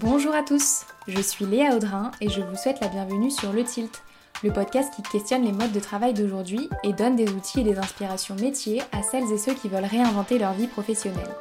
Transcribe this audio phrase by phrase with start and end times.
[0.00, 3.64] Bonjour à tous, je suis Léa Audrin et je vous souhaite la bienvenue sur Le
[3.64, 4.04] Tilt,
[4.44, 7.78] le podcast qui questionne les modes de travail d'aujourd'hui et donne des outils et des
[7.78, 11.34] inspirations métiers à celles et ceux qui veulent réinventer leur vie professionnelle.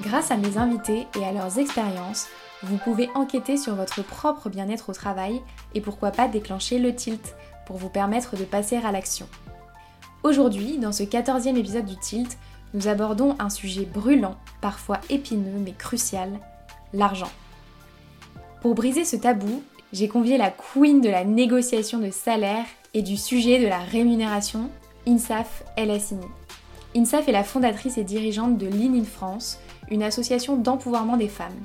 [0.00, 2.28] Grâce à mes invités et à leurs expériences,
[2.62, 5.42] vous pouvez enquêter sur votre propre bien-être au travail
[5.74, 7.34] et pourquoi pas déclencher le tilt
[7.66, 9.26] pour vous permettre de passer à l'action.
[10.22, 12.38] Aujourd'hui, dans ce 14e épisode du tilt,
[12.74, 16.38] nous abordons un sujet brûlant, parfois épineux mais crucial,
[16.92, 17.30] l'argent.
[18.60, 23.16] Pour briser ce tabou, j'ai convié la queen de la négociation de salaire et du
[23.16, 24.70] sujet de la rémunération,
[25.06, 26.26] INSAF LSINI.
[26.96, 29.58] INSAF est la fondatrice et dirigeante de Lean in France,
[29.90, 31.58] une association d'empouvoirment des femmes.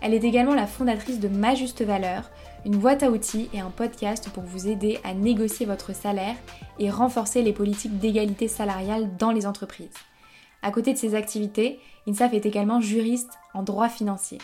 [0.00, 2.30] Elle est également la fondatrice de Ma Juste Valeur,
[2.64, 6.36] une boîte à outils et un podcast pour vous aider à négocier votre salaire
[6.78, 9.88] et renforcer les politiques d'égalité salariale dans les entreprises.
[10.62, 14.38] À côté de ses activités, INSAF est également juriste en droit financier.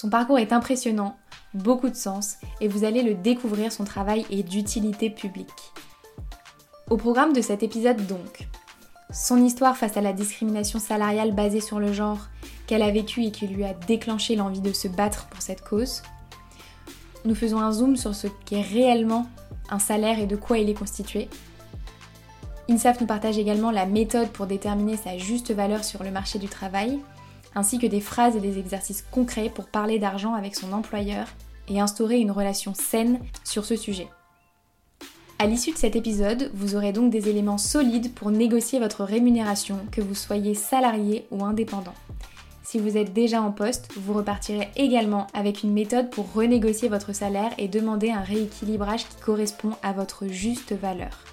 [0.00, 1.16] Son parcours est impressionnant,
[1.54, 5.72] beaucoup de sens, et vous allez le découvrir, son travail est d'utilité publique.
[6.88, 8.46] Au programme de cet épisode donc,
[9.12, 12.28] son histoire face à la discrimination salariale basée sur le genre
[12.68, 16.02] qu'elle a vécu et qui lui a déclenché l'envie de se battre pour cette cause.
[17.24, 19.26] Nous faisons un zoom sur ce qu'est réellement
[19.68, 21.28] un salaire et de quoi il est constitué.
[22.70, 26.46] INSAF nous partage également la méthode pour déterminer sa juste valeur sur le marché du
[26.46, 27.00] travail,
[27.54, 31.26] ainsi que des phrases et des exercices concrets pour parler d'argent avec son employeur
[31.68, 34.08] et instaurer une relation saine sur ce sujet.
[35.40, 39.78] À l'issue de cet épisode, vous aurez donc des éléments solides pour négocier votre rémunération,
[39.92, 41.94] que vous soyez salarié ou indépendant.
[42.64, 47.14] Si vous êtes déjà en poste, vous repartirez également avec une méthode pour renégocier votre
[47.14, 51.24] salaire et demander un rééquilibrage qui correspond à votre juste valeur.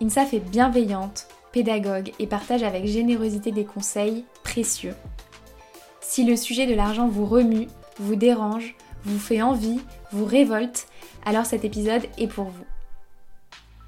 [0.00, 4.94] INSAF est bienveillante, pédagogue et partage avec générosité des conseils précieux.
[6.00, 7.68] Si le sujet de l'argent vous remue,
[7.98, 8.74] vous dérange,
[9.04, 9.80] vous fait envie,
[10.12, 10.88] vous révolte,
[11.24, 12.64] alors cet épisode est pour vous.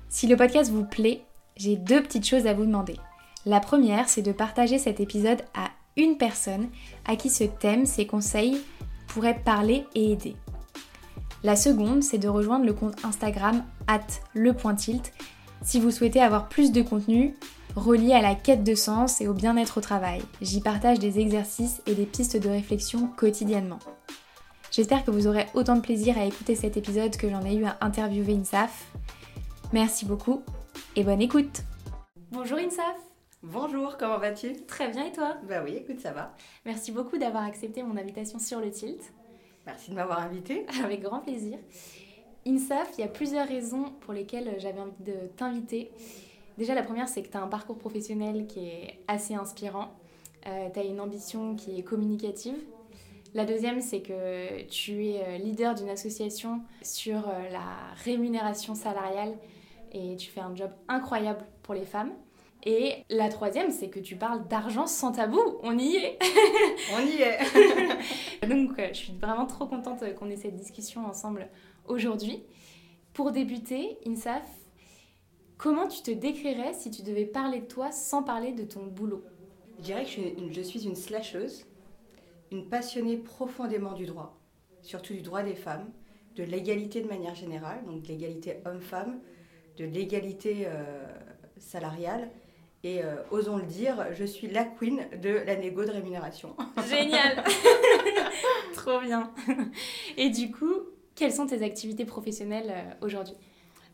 [0.09, 1.23] Si le podcast vous plaît,
[1.57, 2.97] j'ai deux petites choses à vous demander.
[3.47, 6.69] La première, c'est de partager cet épisode à une personne
[7.07, 8.61] à qui ce thème, ces conseils
[9.09, 10.37] pourraient parler et aider.
[11.43, 15.13] La seconde, c'est de rejoindre le compte Instagram at lepointilt
[15.63, 17.34] si vous souhaitez avoir plus de contenu
[17.77, 20.23] relié à la quête de sens et au bien-être au travail.
[20.41, 23.79] J'y partage des exercices et des pistes de réflexion quotidiennement.
[24.71, 27.65] J'espère que vous aurez autant de plaisir à écouter cet épisode que j'en ai eu
[27.65, 28.87] à interviewer INSAF.
[29.73, 30.43] Merci beaucoup
[30.97, 31.63] et bonne écoute.
[32.31, 32.97] Bonjour INSAF.
[33.43, 34.65] Bonjour, comment vas-tu?
[34.67, 35.37] Très bien et toi?
[35.49, 36.35] Bah oui, écoute, ça va.
[36.67, 39.01] Merci beaucoup d'avoir accepté mon invitation sur le tilt.
[39.67, 40.67] Merci de m'avoir invité.
[40.85, 41.59] Avec grand plaisir.
[42.47, 45.91] INSAF, il y a plusieurs raisons pour lesquelles j'avais envie de t'inviter.
[46.59, 49.88] Déjà, la première, c'est que tu as un parcours professionnel qui est assez inspirant.
[50.47, 52.56] Euh, tu as une ambition qui est communicative.
[53.34, 59.34] La deuxième, c'est que tu es euh, leader d'une association sur euh, la rémunération salariale
[59.93, 62.12] et tu fais un job incroyable pour les femmes.
[62.65, 65.41] Et la troisième, c'est que tu parles d'argent sans tabou.
[65.62, 66.19] On y est
[66.94, 71.49] On y est Donc, je suis vraiment trop contente qu'on ait cette discussion ensemble
[71.87, 72.43] aujourd'hui.
[73.15, 74.43] Pour débuter, INSAF,
[75.60, 79.22] comment tu te décrirais si tu devais parler de toi sans parler de ton boulot
[79.78, 80.10] Je dirais que
[80.53, 81.66] je suis une slasheuse,
[82.50, 84.41] une passionnée profondément du droit,
[84.81, 85.91] surtout du droit des femmes,
[86.37, 89.21] de l'égalité de manière générale, donc de l'égalité homme-femme,
[89.76, 91.06] de l'égalité euh,
[91.59, 92.31] salariale.
[92.82, 96.56] Et euh, osons le dire, je suis la queen de la négo de rémunération.
[96.88, 97.44] Génial
[98.72, 99.31] Trop bien
[100.16, 100.72] Et du coup,
[101.15, 103.37] quelles sont tes activités professionnelles euh, aujourd'hui?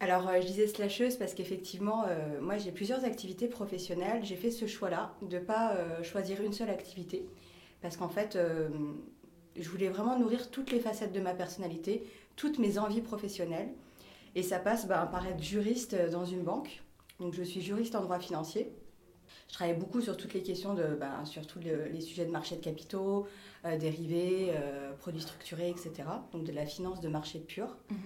[0.01, 4.25] Alors, euh, je disais slasheuse parce qu'effectivement, euh, moi j'ai plusieurs activités professionnelles.
[4.25, 7.27] J'ai fait ce choix-là de ne pas choisir une seule activité
[7.81, 8.39] parce qu'en fait,
[9.57, 13.69] je voulais vraiment nourrir toutes les facettes de ma personnalité, toutes mes envies professionnelles.
[14.35, 16.83] Et ça passe bah, par être juriste dans une banque.
[17.21, 18.71] Donc, je suis juriste en droit financier.
[19.49, 22.57] Je travaille beaucoup sur toutes les questions de, bah, sur tous les sujets de marché
[22.57, 23.27] de capitaux,
[23.67, 25.93] euh, dérivés, euh, produits structurés, etc.
[26.33, 27.77] Donc de la finance de marché pur.
[27.91, 27.99] Mhm.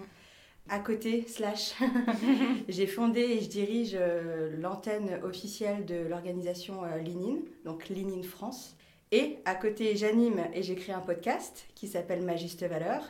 [0.72, 1.74] À côté, slash,
[2.68, 8.76] j'ai fondé et je dirige euh, l'antenne officielle de l'organisation Lean donc Lean France.
[9.10, 13.02] Et à côté, j'anime et j'ai créé un podcast qui s'appelle Ma Juste Valeur.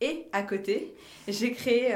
[0.00, 0.94] Et à côté,
[1.28, 1.94] j'ai créé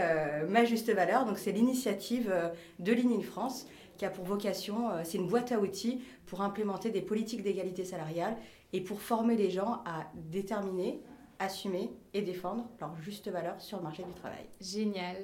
[0.51, 2.31] Ma Juste Valeur, donc c'est l'initiative
[2.79, 3.67] de Lean France
[3.97, 8.37] qui a pour vocation, c'est une boîte à outils pour implémenter des politiques d'égalité salariale
[8.75, 11.01] et pour former les gens à déterminer,
[11.39, 14.45] assumer et défendre leur juste valeur sur le marché du travail.
[14.61, 15.17] Génial.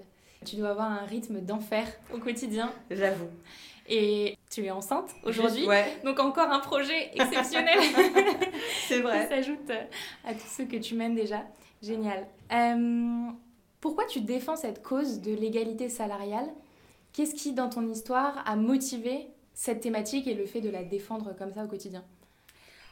[0.45, 2.73] Tu dois avoir un rythme d'enfer au quotidien.
[2.91, 3.29] J'avoue.
[3.89, 5.67] Et tu es enceinte aujourd'hui.
[5.67, 5.99] Ouais.
[6.05, 7.79] Donc encore un projet exceptionnel.
[8.89, 9.23] C'est vrai.
[9.23, 9.71] qui s'ajoute
[10.25, 11.45] à tous ceux que tu mènes déjà.
[11.83, 12.27] Génial.
[12.53, 13.31] Euh,
[13.81, 16.49] pourquoi tu défends cette cause de l'égalité salariale?
[17.13, 21.35] Qu'est-ce qui, dans ton histoire, a motivé cette thématique et le fait de la défendre
[21.37, 22.05] comme ça au quotidien?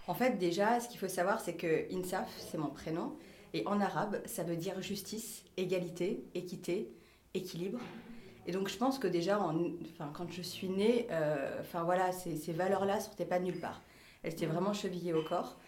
[0.07, 3.17] En fait, déjà, ce qu'il faut savoir, c'est que INSAF, c'est mon prénom.
[3.53, 6.93] Et en arabe, ça veut dire justice, égalité, équité,
[7.35, 7.81] équilibre.
[8.47, 9.39] Et donc, je pense que déjà,
[10.15, 13.81] quand je suis née, euh, voilà, ces, valeurs-là sortaient pas de nulle part.
[14.23, 15.59] Elles étaient vraiment chevillées au corps.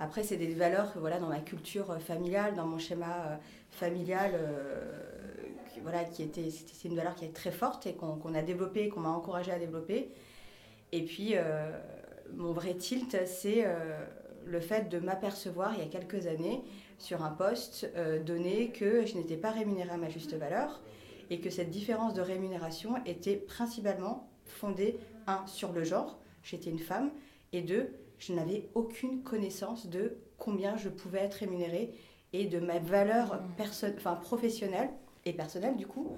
[0.00, 3.36] Après, c'est des valeurs voilà, dans ma culture euh, familiale, dans mon schéma euh,
[3.70, 4.38] familial,
[5.82, 9.00] voilà, qui était, c'est une valeur qui est très forte et qu'on a développée, qu'on
[9.00, 10.10] m'a encouragée à développer.
[10.92, 11.34] Et puis,
[12.34, 13.64] mon vrai tilt, c'est
[14.44, 16.62] le fait de m'apercevoir il y a quelques années
[16.98, 17.90] sur un poste
[18.24, 20.80] donné que je n'étais pas rémunérée à ma juste valeur
[21.30, 26.78] et que cette différence de rémunération était principalement fondée, un, sur le genre, j'étais une
[26.78, 27.10] femme,
[27.52, 31.92] et deux, je n'avais aucune connaissance de combien je pouvais être rémunérée
[32.32, 33.62] et de ma valeur mmh.
[33.96, 34.90] enfin, professionnelle
[35.24, 36.12] et personnelle, du coup,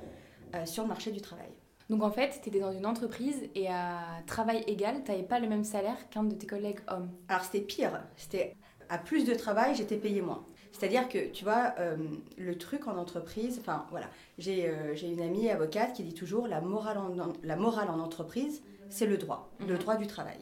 [0.54, 1.50] euh, sur le marché du travail.
[1.90, 5.40] Donc en fait, tu étais dans une entreprise et à travail égal, tu n'avais pas
[5.40, 7.10] le même salaire qu'un de tes collègues hommes.
[7.28, 8.56] Alors c'était pire, c'était
[8.88, 10.46] à plus de travail, j'étais payée moins.
[10.70, 11.96] C'est-à-dire que, tu vois, euh,
[12.38, 14.06] le truc en entreprise, enfin voilà,
[14.46, 18.62] euh, j'ai une amie avocate qui dit toujours la morale en, la morale en entreprise,
[18.88, 19.78] c'est le droit, le mhm.
[19.78, 20.38] droit du travail.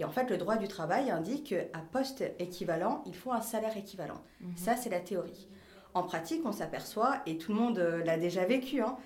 [0.00, 3.76] Et en fait, le droit du travail indique qu'à poste équivalent, il faut un salaire
[3.76, 4.20] équivalent.
[4.40, 4.56] Mhm.
[4.56, 5.48] Ça, c'est la théorie.
[5.94, 8.96] En pratique, on s'aperçoit, et tout le monde euh, l'a déjà vécu, hein,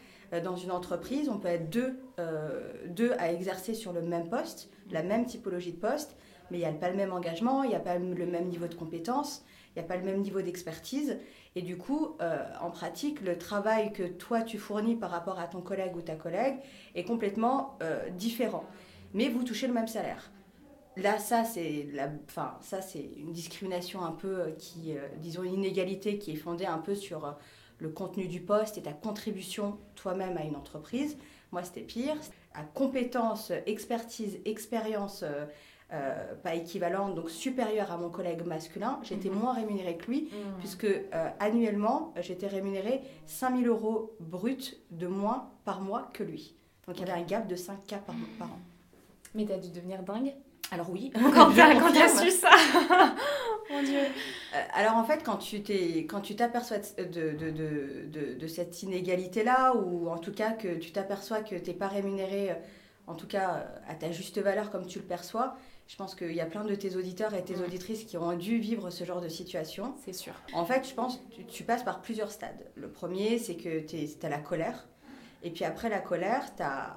[0.43, 2.01] dans une entreprise, on peut être deux,
[2.87, 6.17] deux à exercer sur le même poste, la même typologie de poste,
[6.51, 8.67] mais il n'y a pas le même engagement, il n'y a pas le même niveau
[8.67, 9.45] de compétence
[9.75, 11.19] il n'y a pas le même niveau d'expertise.
[11.57, 15.47] Et du coup, euh, en pratique, le travail que toi tu fournis par rapport à
[15.47, 16.57] ton collègue ou ta collègue
[16.95, 18.65] est complètement euh, différent.
[19.15, 20.31] Mais vous touchez le même salaire.
[20.97, 21.89] Là, ça, c'est
[22.29, 22.57] enfin,
[22.95, 27.37] une discrimination un peu euh, qui, disons, une inégalité qui est fondée un peu sur
[27.85, 31.17] le contenu du poste et ta contribution toi-même à une entreprise.
[31.53, 32.17] Moi, c'était pire.
[32.55, 35.23] À compétence, expertise, expérience
[35.93, 39.39] euh, pas équivalente, donc supérieure à mon collègue masculin, j'étais mhm.
[39.39, 40.59] moins rémunérée que lui, mhm.
[40.59, 46.57] puisque euh, annuellement, j'étais rémunérée 5000 euros bruts de moins par mois que lui.
[46.87, 48.59] Donc il y avait un gap de 5K par, par an.
[49.35, 50.33] Mais t'as dû devenir dingue
[50.71, 51.13] alors oui.
[51.35, 52.51] Quand t'as su ça
[53.71, 53.99] Mon Dieu.
[53.99, 60.19] Euh, alors en fait, quand tu t'aperçois de, de, de, de, cette inégalité-là, ou en
[60.19, 62.51] tout cas que tu t'aperçois que tu n'es pas rémunéré,
[63.07, 65.57] en tout cas à ta juste valeur comme tu le perçois,
[65.87, 68.59] je pense qu'il y a plein de tes auditeurs et tes auditrices qui ont dû
[68.59, 69.95] vivre ce genre de situation.
[70.05, 70.33] C'est sûr.
[70.55, 72.71] En fait, je pense que tu, passes par plusieurs stades.
[72.75, 74.87] Le premier, c'est que tu as la colère.
[75.43, 76.97] Et puis après la colère, tu as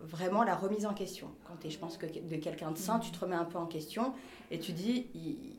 [0.00, 1.28] vraiment la remise en question.
[1.46, 3.58] Quand tu es, je pense, que de quelqu'un de sain, tu te remets un peu
[3.58, 4.12] en question
[4.50, 5.56] et tu dis, il,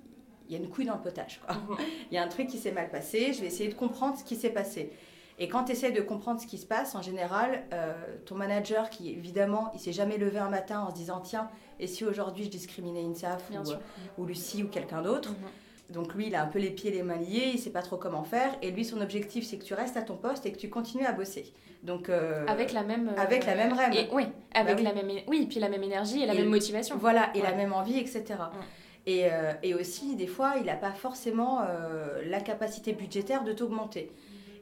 [0.53, 1.41] y a une couille dans le potage.
[1.49, 1.77] Mhm.
[2.11, 4.23] il y a un truc qui s'est mal passé, je vais essayer de comprendre ce
[4.23, 4.91] qui s'est passé.
[5.39, 7.93] Et quand tu essaies de comprendre ce qui se passe, en général, euh,
[8.25, 11.49] ton manager, qui évidemment, il s'est jamais levé un matin en se disant tiens,
[11.79, 13.75] et si aujourd'hui je discriminais INSAF ou, euh,
[14.19, 15.47] ou, Lucie ou quelqu'un d'autre mhm.
[15.91, 17.81] Donc lui, il a un peu les pieds et les mains liés, il sait pas
[17.81, 18.55] trop comment faire.
[18.61, 21.05] Et lui, son objectif, c'est que tu restes à ton poste et que tu continues
[21.05, 21.53] à bosser.
[21.83, 24.07] Donc euh, avec la même avec la même rêve.
[24.13, 26.95] oui, avec bah la même oui, puis la même énergie et la même motivation.
[26.97, 28.23] Voilà, et la même envie, etc.
[29.07, 29.25] Et,
[29.63, 31.65] et, aussi, des fois, il n'a pas forcément
[32.23, 34.11] la capacité budgétaire de t'augmenter.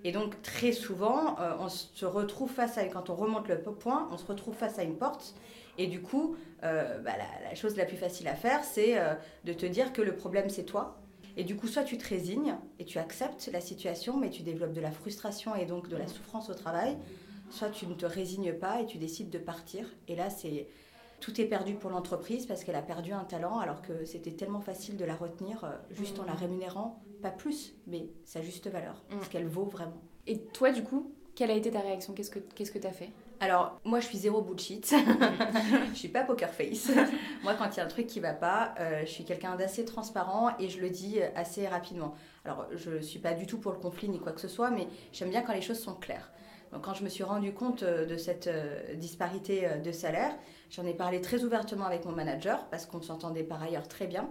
[0.03, 4.07] Et donc très souvent, euh, on se retrouve face à, quand on remonte le point,
[4.11, 5.35] on se retrouve face à une porte.
[5.77, 9.13] Et du coup, euh, bah, la, chose la plus facile à faire, c'est euh,
[9.45, 10.97] de te dire que le problème, c'est toi.
[11.37, 14.73] Et du coup, soit tu te résignes et tu acceptes la situation, mais tu développes
[14.73, 16.97] de la frustration et donc de la souffrance au travail,
[17.49, 19.85] soit tu ne te résignes pas et tu décides de partir.
[20.07, 20.67] Et là, c'est
[21.19, 24.61] tout est perdu pour l'entreprise parce qu'elle a perdu un talent alors que c'était tellement
[24.61, 29.23] facile de la retenir juste en la rémunérant pas plus, mais sa juste valeur, mm.
[29.23, 30.01] ce qu'elle vaut vraiment.
[30.27, 32.13] Et toi, du coup, quelle a été ta réaction?
[32.13, 33.11] Qu'est-ce que qu'est-ce que t'as fait?
[33.41, 34.93] Alors, moi, je suis zéro bullshit.
[35.93, 36.91] je suis pas poker face.
[37.43, 39.85] moi, quand il y a un truc qui va pas, euh, je suis quelqu'un d'assez
[39.85, 42.15] transparent et je le dis assez rapidement.
[42.43, 44.87] Alors, je suis pas du tout pour le conflit ni quoi que ce soit, mais
[45.13, 46.31] j'aime bien quand les choses sont claires.
[46.73, 50.37] Donc, quand je me suis rendu compte euh, de cette euh, disparité de salaire,
[50.69, 54.29] j'en ai parlé très ouvertement avec mon manager parce qu'on s'entendait par ailleurs très bien.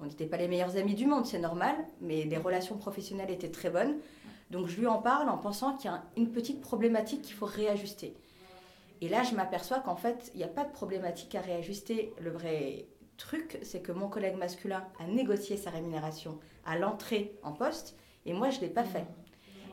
[0.00, 3.50] On n'était pas les meilleurs amis du monde, c'est normal, mais les relations professionnelles étaient
[3.50, 3.96] très bonnes.
[4.50, 7.46] Donc je lui en parle en pensant qu'il y a une petite problématique qu'il faut
[7.46, 8.14] réajuster.
[9.00, 12.12] Et là, je m'aperçois qu'en fait, il n'y a pas de problématique à réajuster.
[12.20, 17.52] Le vrai truc, c'est que mon collègue masculin a négocié sa rémunération à l'entrée en
[17.52, 19.06] poste, et moi, je ne l'ai pas fait.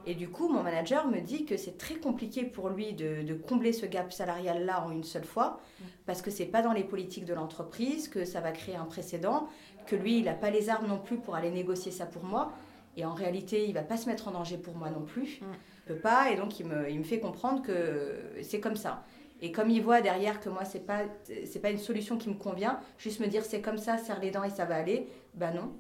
[0.05, 3.71] Et du coup, mon manager me dit que c'est très compliqué pour lui de, combler
[3.71, 5.83] ce gap salarial-là en une seule fois, mm.
[6.05, 9.47] parce que c'est pas dans les politiques de l'entreprise, que ça va créer un précédent,
[9.87, 12.51] que lui, il n'a pas les armes non plus pour aller négocier ça pour moi.
[12.95, 15.39] Et en réalité, il va pas se mettre en danger pour moi non plus.
[15.41, 15.45] Mm.
[15.85, 19.03] Il peut pas, et donc il me, il me fait comprendre que c'est comme ça.
[19.41, 21.01] Et comme il voit derrière que moi, c'est pas,
[21.45, 24.31] c'est pas une solution qui me convient, juste me dire c'est comme ça, serre les
[24.31, 25.73] dents et ça va aller, bah non.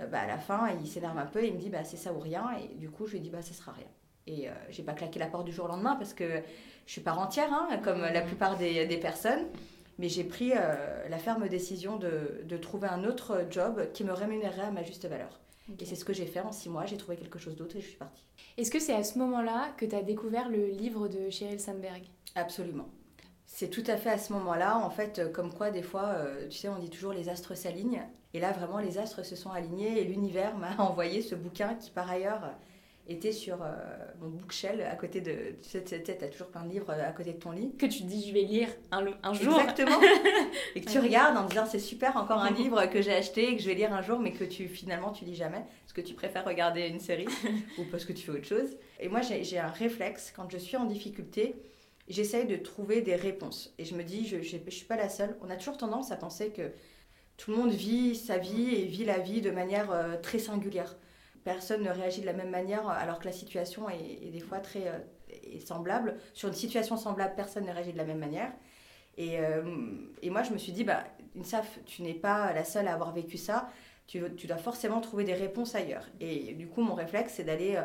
[0.00, 1.96] Euh, bah, à la fin, il s'énerve un peu et il me dit bah, c'est
[1.96, 2.46] ça ou rien.
[2.62, 3.86] Et du coup, je lui dis bah, ce sera rien.
[4.26, 6.42] Et euh, j'ai pas claqué la porte du jour au lendemain parce que
[6.86, 9.46] je suis pas entière, hein, comme la plupart des, des personnes.
[9.98, 14.12] Mais j'ai pris euh, la ferme décision de, de, trouver un autre job qui me
[14.12, 15.40] rémunérerait à ma juste valeur.
[15.80, 16.86] Et c'est ce que j'ai fait en six mois.
[16.86, 18.22] J'ai trouvé quelque chose d'autre et je suis partie.
[18.56, 22.04] Est-ce que c'est à ce moment-là que tu as découvert le livre de Sheryl Sandberg?
[22.36, 22.88] Absolument.
[23.58, 26.14] C'est tout à fait à ce moment-là, en fait, comme quoi des fois,
[26.48, 28.04] tu sais, on dit toujours les astres s'alignent.
[28.32, 31.90] Et là, vraiment, les astres se sont alignés et l'univers m'a envoyé ce bouquin qui,
[31.90, 32.54] par ailleurs,
[33.08, 33.74] était sur euh,
[34.20, 35.56] mon bookshelf à côté de.
[35.60, 37.74] Tu sais, tu as toujours plein de livres à côté de ton lit.
[37.76, 39.58] Que tu dis, je vais lire un, un jour.
[39.58, 39.98] Exactement.
[40.76, 43.60] et que tu regardes en disant, c'est super, encore un livre que j'ai acheté, que
[43.60, 45.64] je vais lire un jour, mais que tu finalement tu lis jamais.
[45.80, 47.26] Parce que tu préfères regarder une série
[47.78, 48.76] ou parce que tu fais autre chose.
[49.00, 51.56] Et moi, j'ai un réflexe, quand je suis en difficulté,
[52.08, 53.74] j'essaye de trouver des réponses.
[53.78, 55.36] Et je me dis, je ne suis pas la seule.
[55.42, 56.72] On a toujours tendance à penser que
[57.36, 60.96] tout le monde vit sa vie et vit la vie de manière euh, très singulière.
[61.44, 64.88] Personne ne réagit de la même manière alors que la situation est, des fois très
[64.88, 66.16] euh, semblable.
[66.34, 68.52] Sur une situation semblable, personne ne réagit de la même manière.
[69.16, 69.62] Et, euh,
[70.22, 71.04] et moi, je me suis dit, bah,
[71.38, 73.70] Insaf, tu n'es pas la seule à avoir vécu ça.
[74.06, 76.08] Tu, tu, dois forcément trouver des réponses ailleurs.
[76.18, 77.78] Et du coup, mon réflexe, c'est d'aller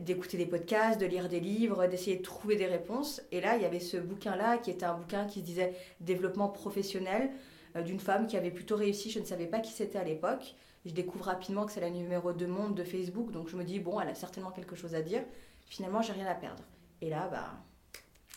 [0.00, 3.22] d'écouter des podcasts, de lire des livres, d'essayer de trouver des réponses.
[3.32, 6.48] Et là, il y avait ce bouquin-là qui était un bouquin qui se disait développement
[6.48, 7.30] professionnel.
[7.76, 9.10] Euh, d'une femme qui avait plutôt réussi.
[9.10, 10.54] Je ne savais pas qui c'était à l'époque.
[10.86, 13.78] Je découvre rapidement que c'est la numéro 2 monde de Facebook, donc je me dis,
[13.78, 15.22] bon, elle a certainement quelque chose à dire.
[15.66, 16.62] Finalement, j'ai rien à perdre.
[17.02, 17.50] Et là, bah.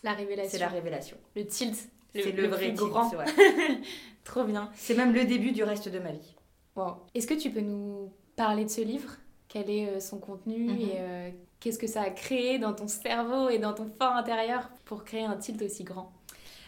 [0.04, 0.52] La révélation.
[0.52, 1.18] C'est la révélation.
[1.36, 1.78] Le tilt.
[2.14, 3.10] C'est le, vrai grand.
[4.26, 4.70] Trop bien.
[4.76, 6.36] C'est même le début du reste de ma vie.
[7.14, 9.18] Est-ce que tu peux nous parler de ce livre?
[9.52, 10.80] Quel est euh, son contenu mhm.
[10.80, 11.30] et euh,
[11.60, 15.26] qu'est-ce que ça a créé dans ton cerveau et dans ton fort intérieur pour créer
[15.26, 16.14] un tilt aussi grand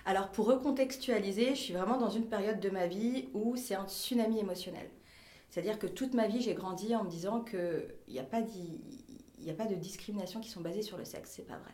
[0.06, 3.88] alors pour recontextualiser, je suis vraiment dans une période de ma vie où c'est un
[3.88, 4.90] tsunami émotionnel.
[5.50, 9.54] C'est-à-dire que toute ma vie, j'ai grandi en me disant qu'il n'y a, pas a
[9.54, 11.32] pas de discrimination qui sont basées sur le sexe.
[11.38, 11.72] C'est pas vrai.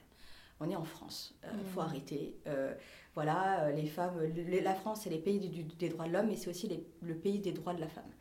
[0.60, 1.34] On est en France.
[1.42, 1.66] Il euh, mmh.
[1.74, 2.36] faut arrêter.
[2.46, 2.72] Euh,
[3.16, 4.22] voilà, les femmes.
[4.62, 5.40] la France, c'est les pays
[5.80, 6.70] des droits de l'homme, mais c'est aussi
[7.02, 8.12] le pays des droits de la femme.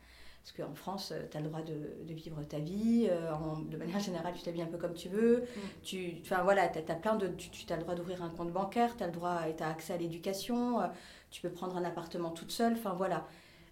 [0.49, 3.31] Parce qu'en France, euh, tu as le droit de, vivre ta vie, euh,
[3.69, 5.39] de manière générale, tu t'habilles un peu comme tu veux.
[5.41, 5.59] Mm.
[5.83, 8.95] Tu, enfin voilà, tu as, plein de, tu, as le droit d'ouvrir un compte bancaire,
[8.97, 10.87] tu as le droit, et as accès à l'éducation, euh,
[11.29, 12.73] tu peux prendre un appartement toute seule.
[12.73, 13.27] Enfin voilà,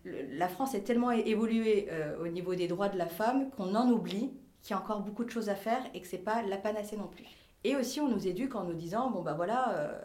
[0.05, 1.89] la France est tellement évoluée
[2.21, 4.31] au niveau des droits de la femme qu'on en oublie
[4.61, 6.95] qu'il y a encore beaucoup de choses à faire et que c'est pas la panacée
[6.95, 7.25] non plus.
[7.63, 9.99] Et aussi, on nous éduque en nous disant, bon bah voilà,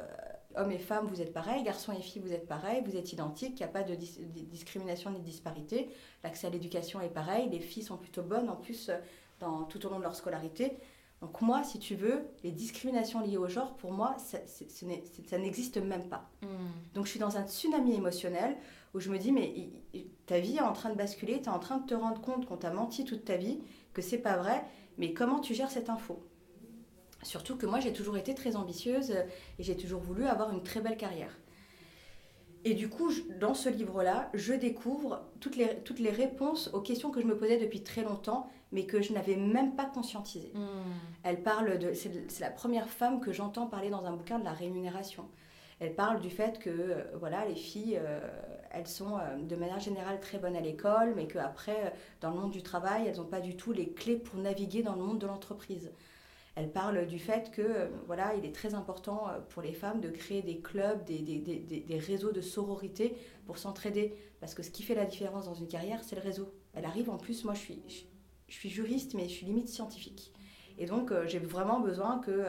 [0.57, 3.61] hommes et femmes, vous êtes pareils, garçons et filles, vous êtes pareils, vous êtes identiques,
[3.61, 5.89] il n'y a pas de, discrimination ni de disparité.
[6.25, 8.97] L'accès à l'éducation est pareil, les filles sont plutôt bonnes en plus euh,
[9.41, 10.79] dans, tout au long de leur scolarité.
[11.21, 15.77] Donc moi, si tu veux, les discriminations liées au genre, pour moi, ça, ça n'existe
[15.79, 16.29] même pas.
[16.43, 16.47] Hmm.
[16.95, 18.57] Donc je suis dans un tsunami émotionnel
[18.93, 19.71] où je me dis, mais
[20.27, 22.47] ta vie est en train de basculer, tu es en train de te rendre compte
[22.47, 23.61] qu'on t'a menti toute ta vie,
[23.93, 24.65] que c'est pas vrai,
[24.99, 26.23] mais comment tu gères cette info?
[27.23, 29.23] Surtout que moi, j'ai toujours été très ambitieuse euh,
[29.59, 31.37] et j'ai toujours voulu avoir une très belle carrière.
[32.65, 33.11] Et du coup,
[33.41, 37.37] dans ce livre-là, je découvre toutes les, toutes les réponses aux questions que je me
[37.37, 40.53] posais depuis très longtemps, mais que je n'avais même pas conscientisées.
[40.55, 40.93] Hmm.
[41.25, 41.93] Elle parle de.
[41.93, 45.29] C'est la première femme que j'entends parler dans un bouquin de la rémunération.
[45.81, 48.21] Elle parle du fait que euh, voilà, les filles, euh,
[48.71, 52.63] elles sont de manière générale très bonnes à l'école, mais qu'après, dans le monde du
[52.63, 55.91] travail, elles n'ont pas du tout les clés pour naviguer dans le monde de l'entreprise.
[56.55, 60.01] Elle parle du fait que euh, voilà, il est très important euh, pour les femmes
[60.01, 63.17] de créer des clubs, des, des, des, des réseaux de sororité
[63.47, 64.15] pour s'entraider.
[64.41, 66.53] Parce que ce qui fait la différence dans une carrière, c'est le réseau.
[66.75, 67.83] Elle arrive en plus, moi je suis,
[68.49, 70.33] je, suis juriste, mais je suis limite scientifique.
[70.79, 72.45] Et donc euh, j'ai vraiment besoin que,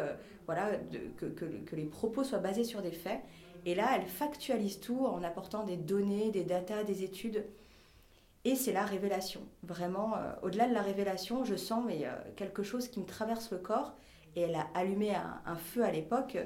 [0.48, 0.72] voilà,
[1.18, 3.22] que, que, que, les propos soient basés sur des faits.
[3.66, 7.46] Et là, elle factualise tout en apportant des données, des datas, des études.
[8.46, 9.42] Et c'est la révélation.
[9.64, 13.58] Vraiment, euh, au-delà de la révélation, je sens euh, quelque chose qui me traverse le
[13.58, 13.96] corps.
[14.36, 16.38] Et elle a allumé un, feu à l'époque.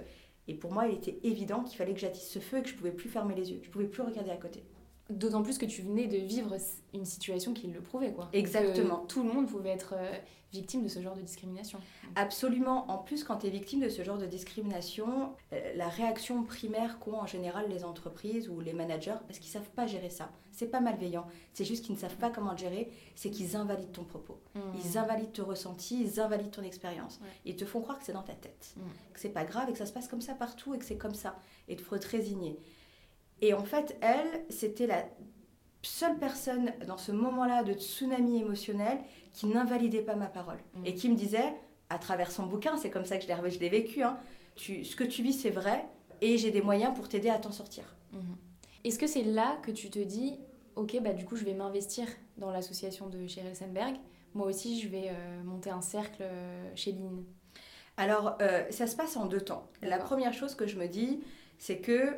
[0.48, 2.74] Et pour moi, il était évident qu'il fallait que j'attise ce feu et que je
[2.74, 3.60] ne pouvais plus fermer les yeux.
[3.62, 4.63] Je ne pouvais plus regarder à côté.
[5.10, 6.58] D'autant plus que tu venais de vivre
[6.94, 8.30] une situation qui le prouvait, quoi.
[8.34, 9.06] Exactement.
[9.08, 10.12] tout le monde pouvait être euh,
[10.52, 11.80] victime de ce genre de discrimination.
[12.16, 12.90] Absolument.
[12.90, 17.00] En plus, quand tu es victime de ce genre de discrimination, euh, la réaction primaire
[17.00, 20.68] qu'ont en général les entreprises ou les managers, parce qu'ils savent pas gérer ça, c'est
[20.68, 24.04] pas malveillant, c'est juste qu'ils ne savent pas comment le gérer, c'est qu'ils invalident ton
[24.04, 24.40] propos.
[24.56, 24.60] Mmh.
[24.84, 27.20] Ils invalident ton ressenti, ils invalident ton expérience.
[27.46, 28.82] Ils te font croire que c'est dans ta tête, mmh.
[29.14, 30.98] que c'est pas grave et que ça se passe comme ça partout et que c'est
[30.98, 31.40] comme ça.
[31.68, 32.58] Et il faut te résigner.
[33.41, 35.06] Et en fait, elle, c'était la
[35.82, 38.98] seule personne dans ce moment-là de tsunami émotionnel
[39.32, 40.86] qui n'invalidait pas ma parole mm.
[40.86, 41.53] et qui me disait,
[41.89, 44.17] à travers son bouquin, c'est comme ça que je l'ai vécu, hein,
[44.56, 45.86] tu, ce que tu vis c'est vrai
[46.22, 47.84] et j'ai des moyens pour t'aider à t'en sortir.
[48.13, 48.17] Mm-hmm.
[48.84, 50.38] Est-ce que c'est là que tu te dis,
[50.75, 53.96] ok, bah du coup je vais m'investir dans l'association de Sheryl Sandberg,
[54.34, 57.24] moi aussi je vais euh, monter un cercle euh, chez Line
[57.98, 59.67] Alors euh, ça se passe en deux temps.
[59.82, 61.22] La première chose que je me dis,
[61.58, 62.15] c'est que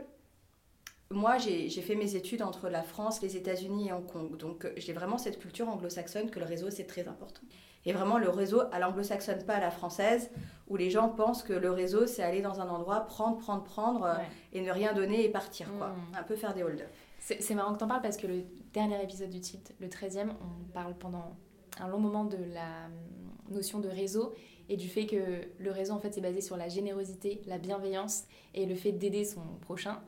[1.11, 4.37] moi, j'ai fait mes études entre la France, les États-Unis et Hong Kong.
[4.37, 7.41] Donc, euh, j'ai vraiment cette culture anglo-saxonne que le réseau, c'est très important.
[7.85, 10.29] Et vraiment, le réseau à l'anglo-saxonne, pas à la française,
[10.67, 14.03] où les gens pensent que le réseau, c'est aller dans un endroit, prendre, prendre, prendre,
[14.03, 14.17] euh,
[14.53, 15.87] et ne rien donner et partir, quoi.
[15.87, 16.15] Hmm.
[16.15, 16.89] Un peu faire des hold-up.
[17.19, 20.29] C'est marrant que tu en parles parce que le dernier épisode du titre, le 13e,
[20.29, 21.35] on parle pendant
[21.79, 24.33] un long moment de la hum, notion de réseau
[24.69, 28.25] et du fait que le réseau, en fait, c'est basé sur la générosité, la bienveillance
[28.53, 29.99] et le fait d'aider son prochain.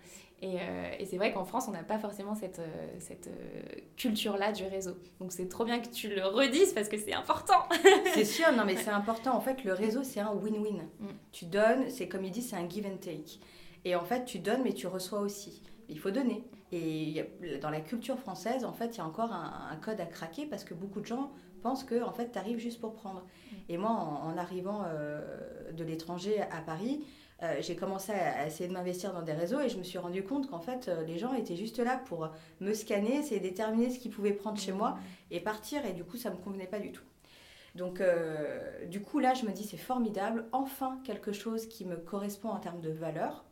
[0.44, 3.62] Euh, et, c'est vrai qu'en France, on n'a pas forcément cette, euh, cette euh,
[3.96, 4.96] culture-là du réseau.
[5.20, 7.68] Donc c'est trop bien que tu le redises parce que c'est important.
[8.14, 9.36] c'est sûr, non mais c'est important.
[9.36, 10.82] En fait, le réseau, c'est un win-win.
[11.00, 11.08] Mm.
[11.32, 13.40] Tu donnes, c'est comme il dit, c'est un give and take.
[13.86, 15.62] Et en fait, tu donnes, mais tu reçois aussi.
[15.90, 16.44] Il faut donner.
[16.72, 17.26] Et
[17.62, 20.64] dans la culture française, en fait, il y a encore un, code à craquer parce
[20.64, 21.32] que beaucoup de gens
[21.62, 23.22] pensent que en fait, tu arrives juste pour prendre.
[23.22, 23.56] Mm.
[23.70, 24.86] Et moi, en, arrivant
[25.72, 27.04] de l'étranger à Paris,
[27.44, 30.24] euh, j'ai commencé à, essayer de m'investir dans des réseaux et je me suis rendu
[30.24, 32.30] compte qu'en fait, euh, les gens étaient juste là pour
[32.60, 34.98] me scanner, essayer de déterminer ce qu'ils pouvaient prendre chez moi
[35.32, 35.86] et partir.
[35.86, 37.04] Et du coup, ça ne me convenait pas du tout.
[37.74, 40.46] Donc, euh, du coup, là, je me dis, c'est formidable.
[40.52, 43.46] Enfin, quelque chose qui me correspond en termes de valeur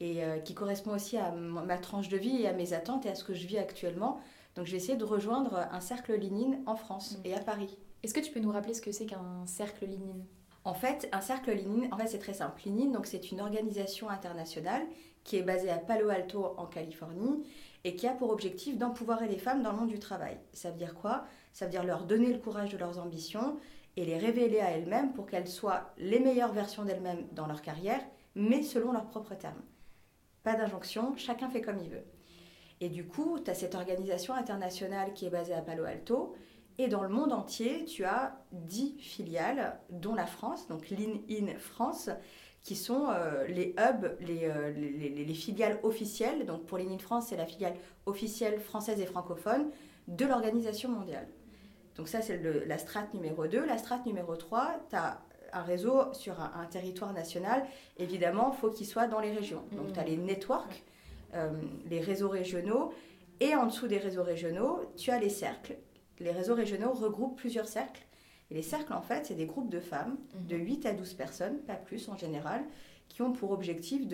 [0.00, 3.14] et qui correspond aussi à ma tranche de vie et à mes attentes et à
[3.14, 4.20] ce que je vis actuellement.
[4.54, 7.78] Donc, je vais essayer de rejoindre un cercle Linine en France et à Paris.
[8.02, 10.26] Est-ce que tu peux nous rappeler ce que c'est qu'un cercle Linine
[10.64, 12.62] en fait, un cercle Linine, en fait, c'est très simple.
[12.64, 14.82] Linine, donc c'est une organisation internationale
[15.22, 17.44] qui est basée à Palo Alto en Californie
[17.84, 20.38] et qui a pour objectif d'empouvoirer les femmes dans le monde du travail.
[20.52, 21.24] Ça veut dire quoi?
[21.52, 23.58] Ça veut dire leur donner le courage de leurs ambitions
[23.96, 28.00] et les révéler à elles-mêmes pour qu'elles soient les meilleures versions d'elles-mêmes dans leur carrière,
[28.34, 29.62] mais selon leurs propres termes.
[30.42, 32.04] Pas d'injonction, chacun fait comme il veut.
[32.80, 36.34] Et du coup, tu as cette organisation internationale qui est basée à Palo Alto
[36.78, 41.56] et dans le monde entier, tu as 10 filiales, dont la France, donc Lean In
[41.58, 42.10] France,
[42.62, 46.46] qui sont euh, les hubs, euh, les, les, filiales officielles.
[46.46, 47.74] Donc pour Lean In France, c'est la filiale
[48.06, 49.70] officielle française et francophone
[50.08, 51.28] de l'organisation mondiale.
[51.96, 53.64] Donc ça, c'est la strate numéro 2.
[53.66, 55.20] La strate numéro 3, tu as
[55.52, 57.64] un réseau sur un, territoire national.
[57.98, 59.62] Évidemment, il faut qu'il soit dans les régions.
[59.72, 60.82] Donc tu as les networks,
[61.34, 61.52] euh,
[61.88, 62.92] les réseaux régionaux.
[63.38, 65.76] Et en dessous des réseaux régionaux, tu as les cercles
[66.20, 68.04] les réseaux régionaux regroupent plusieurs cercles.
[68.50, 70.46] Et les cercles, en fait, c'est des groupes de femmes, mhm.
[70.46, 72.64] de 8 à 12 personnes, pas plus en général,
[73.08, 74.06] qui ont pour objectif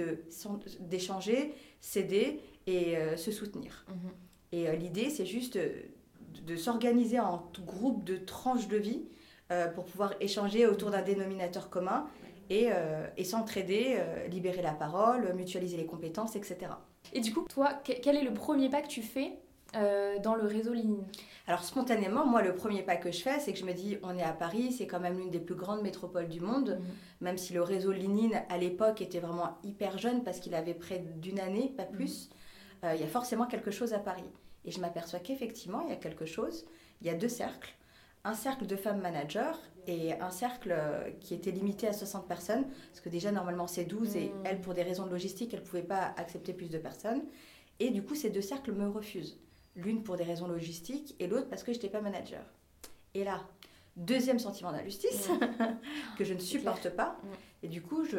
[0.80, 3.84] d'échanger, s'aider et euh, se soutenir.
[3.88, 4.10] Mhm.
[4.52, 9.04] Et euh, l'idée, c'est juste de, s'organiser en groupe de tranches de vie
[9.52, 12.08] euh, pour pouvoir échanger autour d'un dénominateur commun
[12.50, 12.68] et,
[13.16, 13.96] et s'entraider,
[14.28, 16.72] libérer la parole, mutualiser les compétences, etc.
[17.12, 19.38] Et du coup, toi, quel est le premier pas que tu fais
[19.74, 21.04] dans le réseau Ligne
[21.50, 24.16] alors spontanément, moi, le premier pas que je fais, c'est que je me dis, on
[24.16, 26.86] est à Paris, c'est quand même l'une des plus grandes métropoles du monde, mhm.
[27.22, 31.00] même si le réseau Linine, à l'époque, était vraiment hyper jeune parce qu'il avait près
[31.16, 31.96] d'une année, pas mhm.
[31.96, 32.30] plus.
[32.84, 34.30] Euh, il y a forcément quelque chose à Paris.
[34.64, 36.66] Et je m'aperçois qu'effectivement, il y a quelque chose.
[37.00, 37.74] Il y a deux cercles.
[38.22, 42.66] Un cercle de femmes managers et un cercle euh, qui était limité à 60 personnes,
[42.90, 44.42] parce que déjà, normalement, c'est 12 et mhm.
[44.44, 47.22] elle, pour des raisons de logistique, elle ne pouvait pas accepter plus de personnes.
[47.80, 49.36] Et du coup, ces deux cercles me refusent.
[49.82, 52.42] L'une pour des raisons logistiques et l'autre parce que je n'étais pas manager.
[53.14, 53.40] Et là,
[53.96, 55.28] deuxième sentiment d'injustice
[56.18, 57.18] que je ne supporte pas.
[57.62, 58.18] Et du coup, je,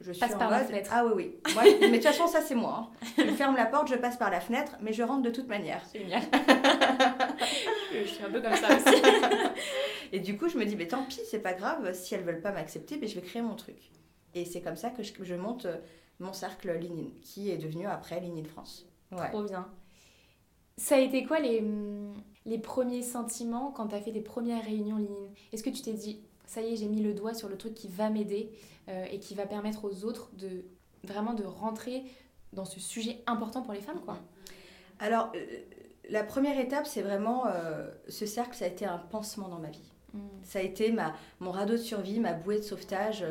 [0.00, 0.90] je suis passe en par mode, la fenêtre.
[0.92, 1.12] Ah oui,
[1.46, 1.76] oui.
[1.80, 2.90] mais de toute façon, ça c'est moi.
[2.92, 3.12] Hein.
[3.18, 5.82] Je ferme la porte, je passe par la fenêtre, mais je rentre de toute manière.
[5.92, 6.22] Génial.
[7.92, 9.02] je suis un peu comme ça aussi.
[10.12, 11.92] et du coup, je me dis, mais tant pis, c'est pas grave.
[11.94, 13.90] Si elles veulent pas m'accepter, mais je vais créer mon truc.
[14.34, 15.78] Et c'est comme ça que je, je monte euh,
[16.20, 18.86] mon cercle Linine, qui est devenu après Linine France.
[19.10, 19.30] Ouais.
[19.30, 19.66] Trop bien.
[20.78, 21.64] Ça a été quoi les,
[22.44, 25.94] les premiers sentiments quand tu as fait tes premières réunions Linine Est-ce que tu t'es
[25.94, 28.50] dit, ça y est, j'ai mis le doigt sur le truc qui va m'aider
[28.88, 30.64] euh, et qui va permettre aux autres de
[31.02, 32.04] vraiment de rentrer
[32.52, 34.18] dans ce sujet important pour les femmes quoi?
[34.98, 35.44] Alors, euh,
[36.10, 37.44] la première étape, c'est vraiment
[38.08, 39.92] ce cercle, ça a été un pansement dans ma vie.
[40.14, 40.20] Mm.
[40.44, 43.24] Ça a été ma, mon radeau de survie, ma bouée de sauvetage,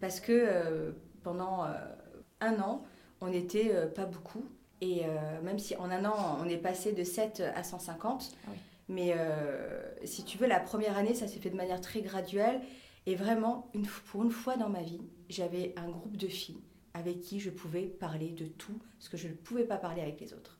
[0.00, 1.64] parce que pendant
[2.40, 2.82] un an,
[3.20, 4.44] on n'était pas beaucoup.
[4.80, 5.02] Et
[5.42, 8.50] même si en un an, on est passé de 7 à 150, ah
[8.88, 9.14] mais
[10.04, 12.60] si tu veux, la première année, ça s'est fait de manière très graduelle.
[13.06, 16.62] Et vraiment, une, pour une fois dans ma vie, j'avais un groupe de filles
[16.94, 20.20] avec qui je pouvais parler de tout, ce que je ne pouvais pas parler avec
[20.20, 20.58] les autres.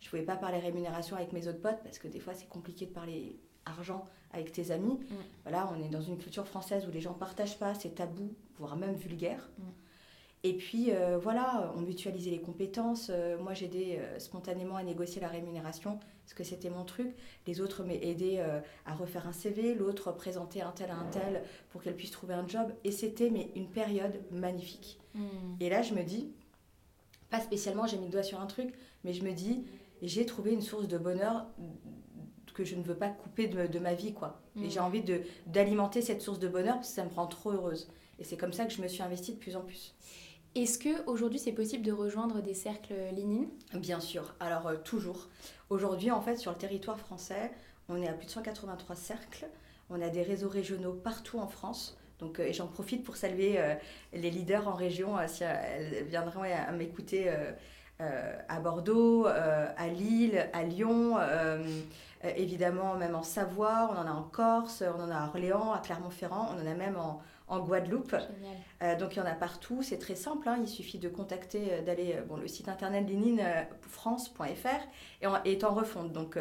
[0.00, 2.48] Je ne pouvais pas parler rémunération avec mes autres potes parce que des fois c'est
[2.48, 4.98] compliqué de parler argent avec tes amis.
[5.44, 8.32] Voilà, on est dans une culture française où les gens ne partagent pas, c'est tabou,
[8.58, 9.50] voire même vulgaire.
[10.44, 13.10] Et puis euh, voilà, on mutualisait les compétences.
[13.10, 17.08] Euh, moi, j'aidais euh, spontanément à négocier la rémunération parce que c'était mon truc.
[17.46, 18.40] Les autres m'aidaient
[18.84, 22.34] à refaire un CV, l'autre présentait un tel à un tel pour qu'elle puisse trouver
[22.34, 22.70] un job.
[22.84, 25.00] Et c'était mais une période magnifique.
[25.14, 25.56] Hmm.
[25.58, 26.30] Et là, je me dis,
[27.30, 28.74] pas spécialement, j'ai mis le doigt sur un truc,
[29.04, 29.64] mais je me dis,
[30.02, 31.46] j'ai trouvé une source de bonheur
[32.52, 34.42] que je ne veux pas couper de, ma vie, quoi.
[34.56, 34.70] Et hmm.
[34.70, 35.02] j'ai envie
[35.46, 37.88] d'alimenter cette source de bonheur parce que ça me rend trop heureuse.
[38.18, 39.94] Et c'est comme ça que je me suis investie de plus en plus.
[40.58, 44.34] Est-ce que aujourd'hui c'est possible de rejoindre des cercles Linine Bien sûr.
[44.40, 45.28] Alors euh, toujours.
[45.70, 47.52] Aujourd'hui, en fait, sur le territoire français,
[47.88, 49.46] on est à plus de 183 cercles.
[49.88, 51.96] On a des réseaux régionaux partout en France.
[52.18, 53.76] Donc, euh, et j'en profite pour saluer euh,
[54.12, 57.32] les leaders en région si elles viendraient à m'écouter
[58.00, 61.16] à Bordeaux, à Lille, à Lyon,
[62.36, 65.78] évidemment même en Savoie, on en a en Corse, on en a à Orléans, à
[65.78, 68.14] Clermont-Ferrand, on en a même en, en Guadeloupe.
[68.82, 70.58] Euh, donc il y en a partout, c'est très simple, hein.
[70.60, 74.44] il suffit de contacter, euh, d'aller, euh, bon, le site internet lininefrance.fr
[75.22, 76.12] et est en refonte.
[76.12, 76.38] Donc,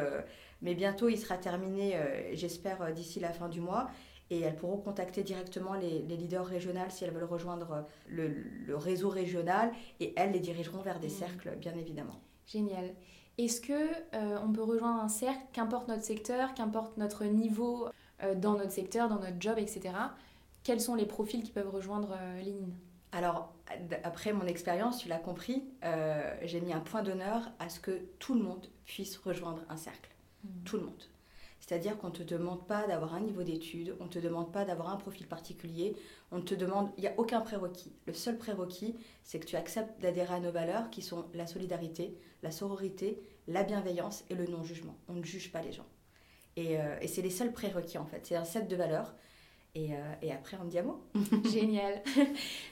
[0.61, 1.97] mais bientôt il sera terminé,
[2.33, 3.89] j'espère, d'ici la fin du mois.
[4.29, 9.71] Et elles pourront contacter directement les, leaders régionaux si elles veulent rejoindre le, réseau régional
[9.99, 11.11] et elles les dirigeront vers des mmh.
[11.11, 12.19] cercles, bien évidemment.
[12.45, 12.93] Génial.
[13.37, 13.89] Est-ce que
[14.43, 17.87] on peut rejoindre un cercle, qu'importe notre secteur, qu'importe notre niveau
[18.37, 19.91] dans notre secteur, dans notre job, etc
[20.67, 22.43] quels sont les profils qui peuvent rejoindre euh,
[23.13, 23.53] alors,
[24.03, 28.01] après mon expérience, tu l'as compris, euh, j'ai mis un point d'honneur à ce que
[28.19, 30.09] tout le monde puisse rejoindre un cercle.
[30.43, 30.63] Hmm.
[30.65, 31.03] Tout le monde.
[31.67, 34.65] C'est-à-dire qu'on ne te demande pas d'avoir un niveau d'études, on ne te demande pas
[34.65, 35.95] d'avoir un profil particulier,
[36.32, 37.93] on te demande, il n'y a aucun prérequis.
[38.08, 42.17] Le seul prérequis, c'est que tu acceptes d'adhérer à nos valeurs qui sont la solidarité,
[42.41, 44.95] la sororité, la bienveillance et le non-jugement.
[45.08, 45.86] On ne juge pas les gens.
[46.56, 48.25] Et, euh, et c'est les seuls prérequis en fait.
[48.25, 49.13] C'est un set de valeurs
[49.77, 50.77] euh, et, après, on dit
[51.51, 52.01] Génial.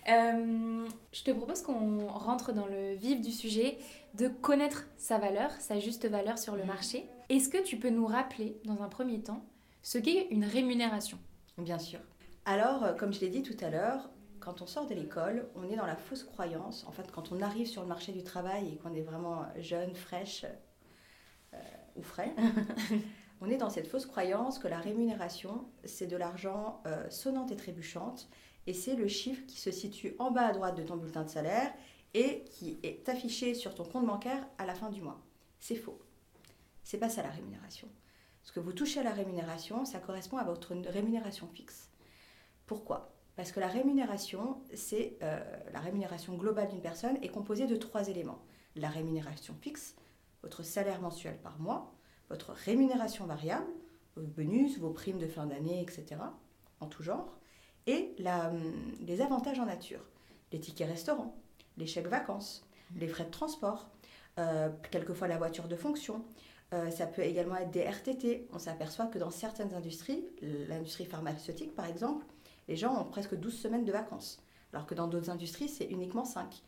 [0.08, 3.80] Euh, je te propose qu'on rentre dans le vif du sujet,
[4.14, 6.68] de connaître sa valeur, sa juste valeur sur le mm.
[6.68, 7.08] marché.
[7.30, 9.44] Est-ce que tu peux nous rappeler, dans un premier temps,
[9.82, 11.18] ce qu'est une rémunération?
[11.58, 12.00] Bien sûr.
[12.46, 14.10] Alors, euh, comme je l'ai dit tout à l'heure,
[14.40, 16.86] quand on sort de l'école, on est dans la fausse croyance.
[16.88, 19.96] En fait, quand on arrive sur le marché du travail et qu'on est vraiment jeune,
[19.96, 20.46] fraîche
[21.96, 22.36] ou frais,
[23.42, 27.56] on est dans cette fausse croyance que la rémunération, c'est de l'argent euh, sonnante et
[27.56, 28.30] trébuchante,
[28.68, 31.30] et c'est le chiffre qui se situe en bas à droite de ton bulletin de
[31.30, 31.72] salaire
[32.14, 35.22] et qui est affiché sur ton compte bancaire à la fin du mois.
[35.60, 36.00] C'est faux.
[36.86, 37.90] C'est pas ça la rémunération.
[38.44, 41.90] Ce que vous touchez à la rémunération, ça correspond à votre rémunération fixe.
[42.68, 43.12] Pourquoi?
[43.36, 45.44] Parce que la rémunération, c'est euh,
[45.74, 48.40] la rémunération globale d'une personne est composée de trois éléments.
[48.76, 49.96] La rémunération fixe,
[50.44, 51.92] votre salaire mensuel par mois,
[52.30, 53.66] votre rémunération variable,
[54.16, 56.18] vos bonus, vos primes de fin d'année, etc.,
[56.82, 57.36] en tout genre,
[57.88, 60.06] et hum, les avantages en nature,
[60.52, 61.36] les tickets restaurants,
[61.78, 62.64] les chèques vacances,
[62.96, 63.90] les frais de transport,
[64.38, 66.24] euh, quelquefois la voiture de fonction.
[66.74, 68.48] Euh, ça peut également être des RTT.
[68.52, 72.26] On s'aperçoit que dans certaines industries, l'industrie pharmaceutique par exemple,
[72.68, 74.42] les gens ont presque 12 semaines de vacances,
[74.74, 76.64] alors que dans d'autres industries, c'est uniquement 5.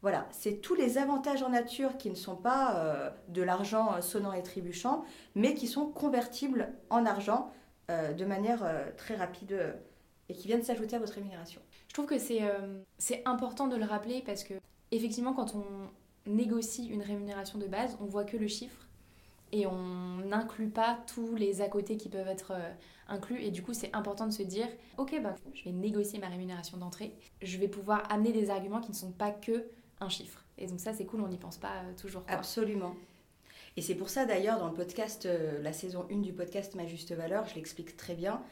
[0.00, 4.00] Voilà, c'est tous les avantages en nature qui ne sont pas euh, de l'argent euh,
[4.00, 7.52] sonnant et trébuchant, mais qui sont convertibles en argent
[7.88, 8.64] de manière
[8.96, 9.76] très rapide
[10.30, 11.60] et qui viennent s'ajouter à votre rémunération.
[11.88, 14.54] Je trouve que c'est important de le rappeler parce que,
[14.92, 15.64] effectivement, quand on
[16.24, 18.88] négocie une rémunération de base, on voit que le chiffre
[19.52, 22.52] et on n'inclut pas tous les à côté qui peuvent être
[23.08, 23.40] inclus.
[23.42, 26.78] Et du coup, c'est important de se dire Ok, bah, je vais négocier ma rémunération
[26.78, 27.14] d'entrée.
[27.42, 29.66] Je vais pouvoir amener des arguments qui ne sont pas que
[30.00, 30.44] un chiffre.
[30.58, 32.22] Et donc ça, c'est cool, on n'y pense pas euh, toujours.
[32.28, 32.94] Absolument.
[33.76, 36.86] Et c'est pour ça d'ailleurs, dans le podcast, euh, la saison 1 du podcast Ma
[36.86, 38.42] Juste Valeur, je l'explique très bien.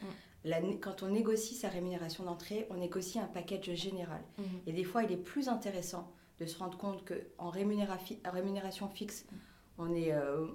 [0.45, 0.79] Mm.
[0.81, 4.23] quand on négocie sa rémunération d'entrée, on négocie un package général.
[4.39, 4.69] Mm-hmm.
[4.69, 9.37] Et des fois, il est plus intéressant de se rendre compte qu'en rémunération fixe, mm.
[9.79, 10.47] on, est, euh,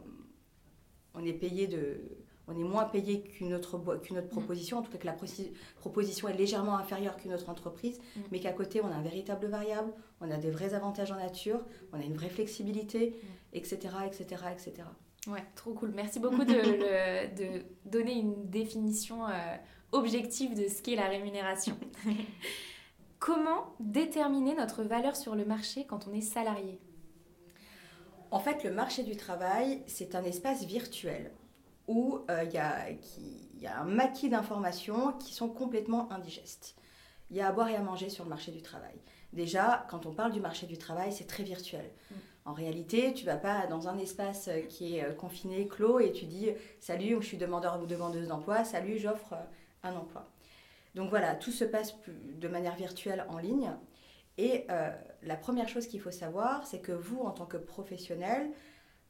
[1.16, 2.00] on est payé de
[2.48, 4.32] on est moins payé qu'une autre, qu'une autre mm.
[4.32, 5.16] proposition, en tout cas que la
[5.80, 8.22] proposition est légèrement inférieure qu'une autre entreprise, mm.
[8.32, 11.60] mais qu'à côté, on a un véritable variable, on a des vrais avantages en nature,
[11.92, 13.20] on a une vraie flexibilité,
[13.54, 14.88] etc., etc., etc.
[15.28, 15.92] Ouais, trop cool.
[15.96, 19.32] Merci beaucoup de, de donner une définition euh,
[19.92, 21.78] objective de ce qu'est la rémunération.
[23.20, 26.80] Comment déterminer notre valeur sur le marché quand on est salarié?
[28.36, 31.32] En fait, le marché du travail, c'est un espace virtuel
[31.88, 36.76] où euh, il y, a un maquis d'informations qui sont complètement indigestes.
[37.30, 39.00] Il y a à boire et à manger sur le marché du travail.
[39.32, 41.90] Déjà, quand on parle du marché du travail, c'est très virtuel.
[42.12, 42.16] Mm.
[42.44, 46.12] En réalité, tu vas pas dans un espace euh, qui est euh, confiné, clos, et
[46.12, 46.50] tu dis
[46.82, 49.34] Salut, je suis demandeur ou demandeuse d'emploi, salut, j'offre
[49.82, 50.28] un emploi.
[50.94, 53.72] Donc voilà, tout se passe de manière virtuelle en ligne.
[54.38, 54.68] Et
[55.24, 58.52] la première chose qu'il faut savoir, c'est que vous, en tant que professionnel,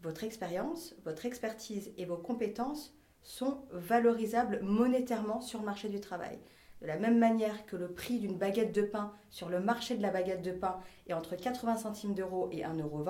[0.02, 6.38] votre expérience, votre expertise et vos compétences sont valorisables monétairement sur le marché du travail.
[6.82, 10.02] De la même manière que le prix d'une baguette de pain sur le marché de
[10.02, 13.04] la baguette de pain est entre 80 centimes d'euros et 1,20 euro,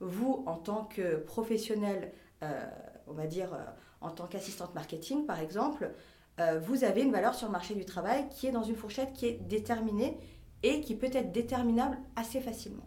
[0.00, 2.68] vous, en tant que professionnel, euh,
[3.06, 3.64] on va dire euh,
[4.00, 5.92] en tant qu'assistante marketing par exemple,
[6.40, 9.12] euh, vous avez une valeur sur le marché du travail qui est dans une fourchette
[9.12, 10.18] qui est déterminée
[10.62, 12.86] et qui peut être déterminable assez facilement.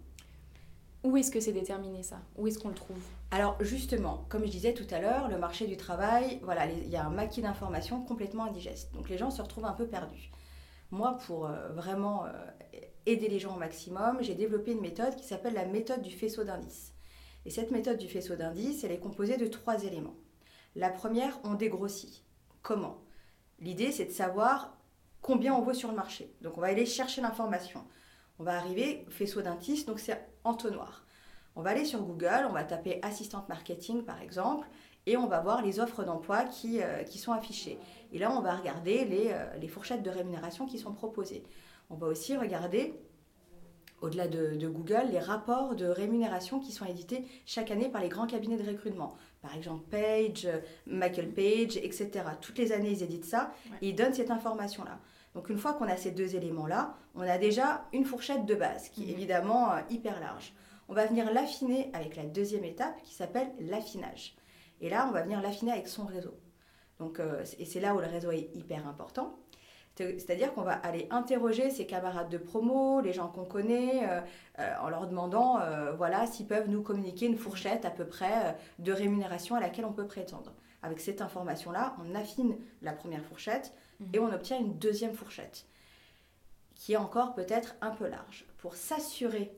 [1.04, 2.20] Où est-ce que c'est déterminé ça?
[2.36, 3.04] Où est-ce qu'on le trouve?
[3.30, 6.96] Alors justement, comme je disais tout à l'heure, le marché du travail, voilà, il y
[6.96, 8.92] a un maquis d'informations complètement indigeste.
[8.94, 10.32] Donc les gens se retrouvent un peu perdus.
[10.90, 12.32] Moi, pour euh, vraiment euh,
[13.06, 16.44] aider les gens au maximum, j'ai développé une méthode qui s'appelle la méthode du faisceau
[16.44, 16.94] d'indices.
[17.46, 20.16] Et cette méthode du faisceau d'indices, elle est composée de trois éléments.
[20.76, 22.24] La première, on dégrossit.
[22.64, 22.98] Comment?
[23.60, 24.76] L'idée, c'est de savoir
[25.26, 26.32] combien on vaut sur le marché.
[26.42, 27.84] Donc on va aller chercher l'information.
[28.38, 31.04] On va arriver, faisceau d'indices, donc c'est entonnoir.
[31.56, 34.68] On va aller sur Google, on va taper assistante marketing par exemple,
[35.08, 37.80] et on va voir les offres d'emploi qui, euh, qui, sont affichées.
[38.12, 41.44] Et là, on va regarder les, euh, les, fourchettes de rémunération qui sont proposées.
[41.90, 42.94] On va aussi regarder,
[44.02, 48.10] au-delà de, de, Google, les rapports de rémunération qui sont édités chaque année par les
[48.10, 49.16] grands cabinets de recrutement.
[49.42, 50.48] Par exemple, Page,
[50.86, 52.10] Michael Page, etc.
[52.42, 55.00] Toutes les années, ils éditent ça et ils donnent cette information-là.
[55.36, 58.90] Donc une fois qu'on a ces deux éléments-là, on a déjà une fourchette de base
[58.90, 59.14] qui est mhm.
[59.14, 60.54] évidemment euh, hyper large.
[60.88, 64.36] On va venir l'affiner avec la deuxième étape qui s'appelle l'affinage.
[64.82, 66.34] Et là, on va venir l'affiner avec son réseau.
[67.00, 69.36] Donc, euh, et c'est là où le réseau est hyper important.
[69.98, 74.90] C'est-à-dire qu'on va aller interroger ses camarades de promo, les gens qu'on connaît, euh, en
[74.90, 75.58] leur demandant
[75.96, 79.94] voilà, s'ils peuvent nous communiquer une fourchette à peu près de rémunération à laquelle on
[79.94, 80.52] peut prétendre.
[80.84, 83.74] Avec cette information-là, on affine la première fourchette
[84.14, 85.66] et on obtient une deuxième fourchette
[86.76, 88.46] qui est encore peut-être un peu large.
[88.58, 89.56] Pour s'assurer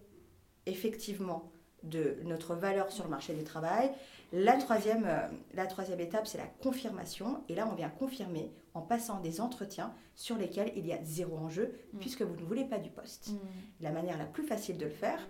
[0.66, 1.52] effectivement
[1.84, 3.92] de notre valeur sur le marché du travail,
[4.34, 7.44] la troisième, euh, la troisième étape, c'est la confirmation.
[7.48, 11.38] Et là, on vient confirmer en passant des entretiens sur lesquels il y a zéro
[11.38, 12.00] enjeu, mm.
[12.00, 13.30] puisque vous ne voulez pas du poste.
[13.30, 13.38] Mm.
[13.82, 15.26] La manière la plus facile de le faire,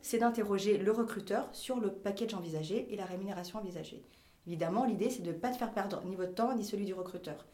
[0.00, 4.02] c'est d'interroger le recruteur sur le package envisagé et la rémunération envisagée.
[4.46, 6.94] Évidemment, l'idée, c'est de ne pas te faire perdre ni votre temps ni celui du
[6.94, 7.46] recruteur.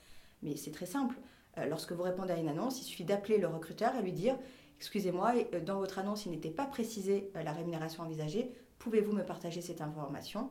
[0.44, 1.16] Mais c'est très simple.
[1.58, 4.38] Euh, lorsque vous répondez à une annonce, il suffit d'appeler le recruteur et lui dire
[4.76, 8.52] Excusez-moi, euh, dans votre annonce, il n'était pas précisé euh, la rémunération envisagée.
[8.78, 10.48] Pouvez-vous me partager cette information?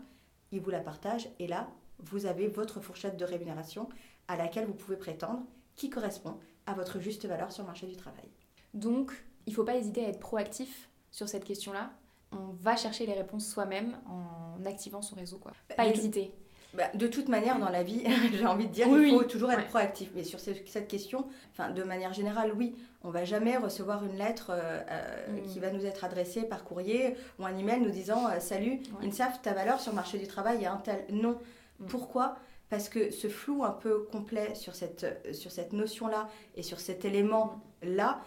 [0.52, 3.90] Il vous la partage et là, vous avez votre fourchette de rémunération
[4.28, 5.44] à laquelle vous pouvez prétendre
[5.76, 8.30] qui correspond à votre juste valeur sur le marché du travail.
[8.74, 9.12] Donc,
[9.46, 11.92] il ne faut pas hésiter à être proactif sur cette question-là.
[12.32, 15.38] On va chercher les réponses soi-même en activant son réseau.
[15.38, 15.52] Quoi.
[15.70, 16.34] Bah, pas hésiter.
[16.74, 19.68] Bah, de toute manière, dans la vie, j'ai envie de dire, il faut toujours être
[19.68, 20.10] proactif.
[20.16, 24.52] Mais sur cette question, enfin, de manière générale, oui, on va jamais recevoir une lettre
[24.52, 25.42] euh, euh, mm.
[25.48, 29.08] qui va nous être adressée par courrier ou un email nous disant euh, Salut, ouais.
[29.08, 31.06] INSAF, ta valeur sur le marché du travail est un tel.
[31.12, 31.38] Non.
[31.80, 31.86] Mm.
[31.86, 32.38] Pourquoi?
[32.70, 35.06] Parce que ce flou un peu complet sur cette,
[35.36, 38.22] sur cette notion-là et sur cet élément-là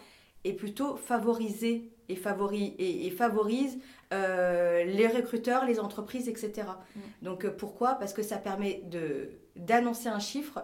[0.45, 3.77] est plutôt favorisé et, favori, et, favorise
[4.13, 6.67] euh, les recruteurs, les entreprises, etc.
[6.95, 6.99] Mm.
[7.23, 7.95] Donc euh, pourquoi?
[7.95, 8.83] Parce que ça permet
[9.55, 10.63] d'annoncer un chiffre.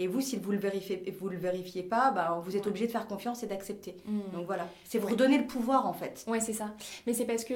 [0.00, 2.86] Et vous, si vous ne le vérifiez, vous le vérifiez pas, bah, vous êtes obligé
[2.86, 3.96] de faire confiance et d'accepter.
[4.06, 4.20] Mm.
[4.32, 6.24] Donc voilà, c'est vous redonner le pouvoir en fait.
[6.28, 6.74] Ouais, c'est ça.
[7.06, 7.54] Mais c'est parce que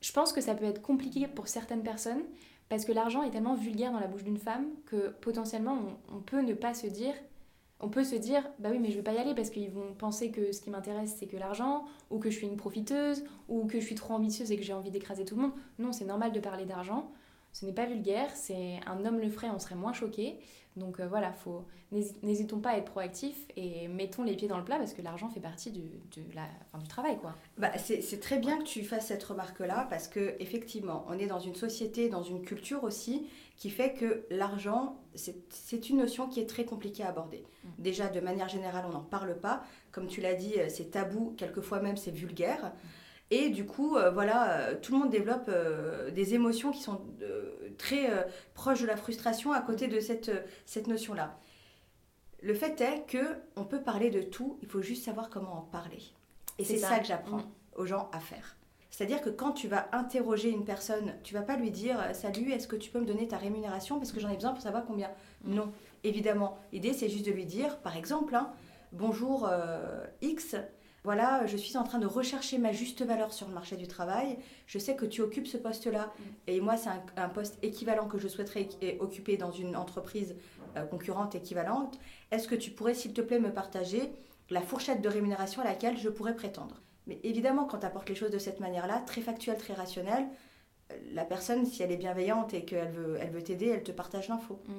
[0.00, 2.22] je pense que ça peut être compliqué pour certaines personnes
[2.68, 5.78] parce que l'argent est tellement vulgaire dans la bouche d'une femme que potentiellement
[6.10, 7.14] on, on peut ne pas se dire
[7.80, 9.94] on peut se dire bah oui mais je vais pas y aller parce qu'ils vont
[9.94, 13.66] penser que ce qui m'intéresse c'est que l'argent ou que je suis une profiteuse ou
[13.66, 16.06] que je suis trop ambitieuse et que j'ai envie d'écraser tout le monde non c'est
[16.06, 17.12] normal de parler d'argent
[17.56, 20.38] ce n'est pas vulgaire, c'est un homme le ferait, on serait moins choqué.
[20.76, 21.64] Donc euh, voilà, faut
[22.22, 25.28] n'hésitons pas à être proactifs et mettons les pieds dans le plat parce que l'argent
[25.28, 25.82] fait partie du,
[26.34, 27.16] la, enfin, du travail.
[27.18, 27.34] quoi.
[27.58, 31.38] Bah, c'est très bien que tu fasses cette remarque-là parce que effectivement, on est dans
[31.38, 36.46] une société, dans une culture aussi qui fait que l'argent, c'est une notion qui est
[36.46, 37.44] très compliquée à aborder.
[37.64, 37.68] Mm.
[37.78, 39.64] Déjà, de manière générale, on n'en parle pas.
[39.92, 42.64] Comme tu l'as dit, euh, c'est tabou, quelquefois même c'est vulgaire.
[42.64, 42.88] Mm.
[43.30, 47.00] Et du coup, euh, voilà, euh, tout le monde développe euh, des émotions qui sont
[47.76, 48.08] très
[48.54, 50.30] proches de la frustration à côté de cette,
[50.64, 51.38] cette notion-là.
[52.40, 55.62] Le fait est que on peut parler de tout, il faut juste savoir comment en
[55.62, 56.02] parler.
[56.58, 56.98] Et c'est ça.
[56.98, 57.42] que j'apprends
[57.74, 58.56] aux gens à faire.
[58.90, 62.66] C'est-à-dire que quand tu vas interroger une personne, tu vas pas lui dire Salut, est-ce
[62.66, 63.98] que tu peux me donner ta rémunération?
[63.98, 65.10] Parce que j'en ai besoin pour savoir combien
[65.44, 65.54] mm.
[65.54, 66.58] Non, évidemment.
[66.72, 68.52] L'idée, c'est juste de lui dire, par exemple, hein,
[68.92, 69.50] Bonjour
[70.22, 70.56] X,
[71.06, 74.38] voilà, je suis en train de rechercher ma juste valeur sur le marché du travail.
[74.66, 76.22] Je sais que tu occupes ce poste-là mm.
[76.48, 80.34] et moi, c'est un, poste équivalent que je souhaiterais occuper dans une entreprise
[80.76, 81.96] euh, concurrente équivalente.
[82.32, 84.10] Est-ce que tu pourrais, s'il te plaît, me partager
[84.50, 86.82] la fourchette de rémunération à laquelle je pourrais prétendre?
[87.06, 90.26] Mais évidemment, quand tu apportes les choses de cette manière-là, très factuelle, très rationnelle,
[90.90, 93.92] euh, la personne, si elle est bienveillante et qu'elle veut, elle veut t'aider, elle te
[93.92, 94.58] partage l'info.
[94.66, 94.72] Mm.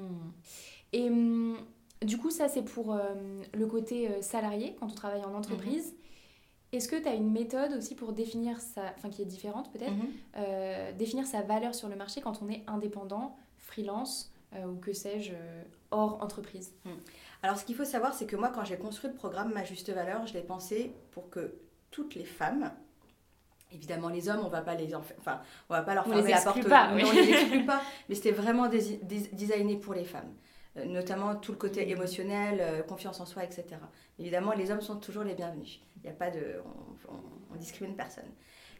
[0.92, 1.58] Et hum,
[2.02, 3.14] du coup, ça, c'est pour euh,
[3.54, 5.96] le côté salarié, quand on travaille en entreprise.
[6.74, 9.92] Est-ce que tu as une méthode aussi pour définir sa, enfin qui est différente peut-être,
[9.92, 10.08] mhm.
[10.38, 14.92] euh, définir sa valeur sur le marché quand on est indépendant, freelance euh, ou que
[14.92, 16.74] sais-je, euh, hors entreprise?
[16.86, 16.92] Mhm.
[17.44, 19.90] Alors ce qu'il faut savoir, c'est que moi quand j'ai construit le programme Ma Juste
[19.92, 21.54] Valeur, je l'ai pensé pour que
[21.90, 22.72] toutes les femmes,
[23.72, 26.68] évidemment les hommes, on va pas les, enfin on va pas leur fermer la porte,
[26.68, 30.34] pas, on les exclut pas, mais c'était vraiment designé pour les femmes
[30.86, 33.66] notamment tout le côté émotionnel, confiance en soi, etc.
[34.20, 35.80] Évidemment, les hommes sont toujours les bienvenus.
[36.04, 36.62] Il a pas de,
[37.10, 38.30] on, ne discrimine personne.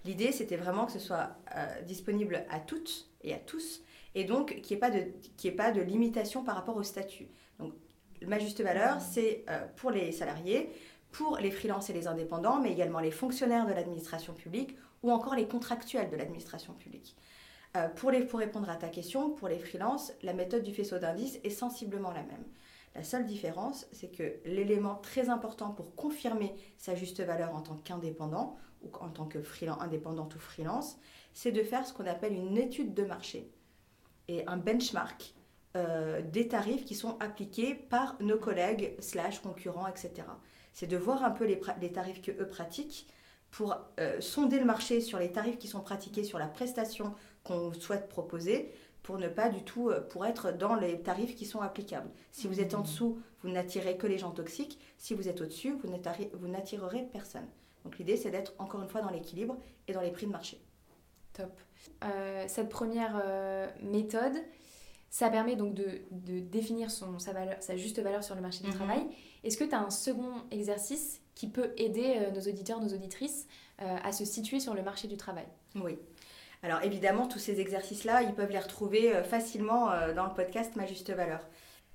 [0.06, 3.84] L'idée, c'était vraiment que ce soit euh, disponible à toutes et à tous,
[4.16, 5.12] et donc qu'il n'y ait, pas de,
[5.44, 7.28] ait pas de limitation par rapport au statut.
[7.60, 7.74] Donc,
[8.26, 10.70] ma juste valeur, c'est euh, pour les salariés,
[11.12, 15.36] pour les freelances et les indépendants, mais également les fonctionnaires de l'administration publique ou encore
[15.36, 17.16] les contractuels de l'administration publique.
[17.76, 21.00] Euh, pour, les, pour répondre à ta question, pour les freelances, la méthode du faisceau
[21.00, 22.46] d'indices est sensiblement la même.
[22.96, 27.76] La seule différence, c'est que l'élément très important pour confirmer sa juste valeur en tant
[27.76, 30.98] qu'indépendant ou en tant que freelance, indépendant ou freelance,
[31.34, 33.52] c'est de faire ce qu'on appelle une étude de marché
[34.28, 35.36] et un benchmark
[35.76, 40.24] euh, des tarifs qui sont appliqués par nos collègues slash concurrents, etc.
[40.74, 43.08] C'est de voir un peu les, tarifs que eux pratiquent
[43.52, 47.14] pour euh, sonder le marché sur les tarifs qui sont pratiqués sur la prestation
[47.48, 48.72] qu'on souhaite proposer
[49.04, 52.10] pour ne pas du tout, euh, pour être dans les tarifs qui sont applicables.
[52.32, 52.84] Si vous êtes en mmh.
[52.84, 54.80] dessous, vous n'attirez que les gens toxiques.
[54.98, 57.48] Si vous êtes au-dessus, vous n'attirerez personne.
[57.86, 59.58] Donc l'idée, c'est d'être encore une fois dans l'équilibre
[59.88, 60.62] et dans les prix de marché.
[61.32, 61.58] Top.
[62.04, 64.36] Euh, cette première euh, méthode,
[65.10, 68.66] ça permet donc de, de, définir son, sa, valeur, sa juste valeur sur le marché
[68.66, 68.74] du mmh.
[68.74, 69.08] travail.
[69.46, 74.12] Est-ce que tu as un second exercice qui peut aider nos auditeurs, nos auditrices à
[74.12, 75.46] se situer sur le marché du travail?
[75.76, 75.98] Oui.
[76.68, 80.76] Alors évidemment, tous ces exercices-là, ils peuvent les retrouver euh, facilement euh, dans le podcast
[80.76, 81.40] Ma Juste Valeur.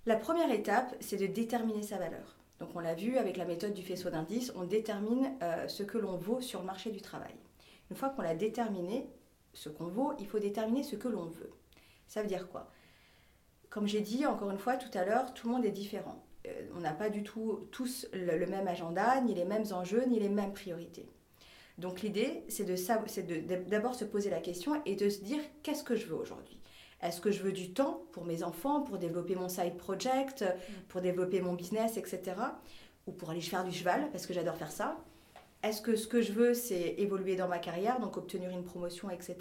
[0.07, 2.39] La première étape, c'est de déterminer sa valeur.
[2.59, 5.99] Donc on l'a vu avec la méthode du faisceau d'indices, on détermine euh, ce que
[5.99, 7.35] l'on vaut sur le marché du travail.
[7.91, 9.11] Une fois qu'on a déterminé
[9.53, 11.51] ce qu'on vaut, il faut déterminer ce que l'on veut.
[12.09, 12.71] Ça veut dire quoi?
[13.69, 16.25] Comme j'ai dit encore une fois tout à l'heure, tout le monde est différent.
[16.75, 20.31] on n'a pas du tout tous le même agenda, ni les mêmes enjeux, ni les
[20.31, 21.11] mêmes priorités.
[21.83, 22.65] Donc l'idée, c'est
[23.69, 26.57] d'abord se poser la question et de se dire qu'est-ce que je veux aujourd'hui?
[27.03, 30.83] Est-ce que je veux du temps pour mes enfants, pour développer mon side project, mm.
[30.89, 32.37] pour développer mon business, etc.
[33.09, 34.97] Ou pour aller faire du cheval, parce que j'adore faire ça?
[35.65, 39.11] Est-ce que ce que je veux, c'est évoluer dans ma carrière, donc obtenir une promotion,
[39.11, 39.37] etc.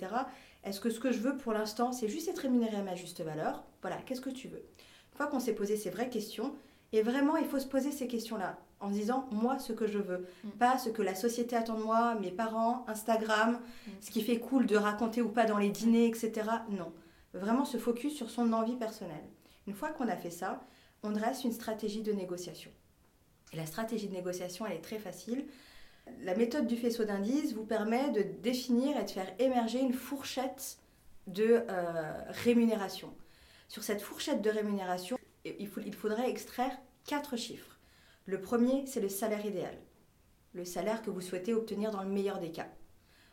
[0.63, 3.21] Est-ce que ce que je veux pour l'instant, c'est juste être rémunéré à ma juste
[3.21, 3.63] valeur?
[3.81, 4.65] Voilà, qu'est-ce que tu veux?
[5.11, 6.55] Une fois qu'on s'est posé ces vraies questions,
[6.91, 10.25] et vraiment, il faut se poser ces questions-là en disant moi ce que je veux,
[10.43, 10.49] mm.
[10.51, 13.91] pas ce que la société attend de moi, mes parents, Instagram, mm.
[14.01, 16.49] ce qui fait cool de raconter ou pas dans les dîners, etc.
[16.69, 16.91] Non,
[17.33, 19.23] vraiment se focus sur son envie personnelle.
[19.67, 20.61] Une fois qu'on a fait ça,
[21.03, 22.71] on dresse une stratégie de négociation.
[23.53, 25.45] Et la stratégie de négociation, elle est très facile.
[26.23, 30.77] La méthode du faisceau d'indices vous permet de définir et de faire émerger une fourchette
[31.27, 32.13] de euh,
[32.43, 33.13] rémunération.
[33.67, 37.70] Sur cette fourchette de rémunération, il, il faudrait extraire quatre chiffres.
[38.25, 39.75] Le premier, c'est le salaire idéal,
[40.53, 42.67] le salaire que vous souhaitez obtenir dans le meilleur des cas.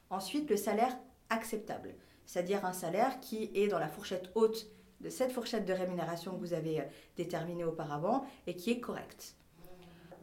[0.09, 0.97] Ensuite, le salaire
[1.29, 4.67] acceptable, c'est-à-dire un salaire qui est dans la fourchette haute
[5.01, 6.85] de cette fourchette de rémunération que vous avez euh,
[7.17, 9.37] déterminée auparavant et qui est correcte.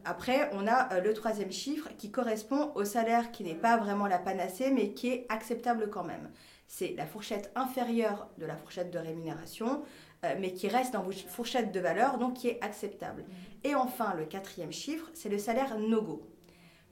[0.04, 4.06] Après, on a euh, le troisième chiffre qui correspond au salaire qui n'est pas vraiment
[4.06, 6.30] la panacée, mais qui est acceptable quand même.
[6.68, 9.82] C'est la fourchette inférieure de la fourchette de rémunération,
[10.24, 13.24] euh, mais qui reste dans votre fourchette de valeur, donc qui est acceptable.
[13.64, 16.26] Et enfin, le quatrième chiffre, c'est le salaire no-go.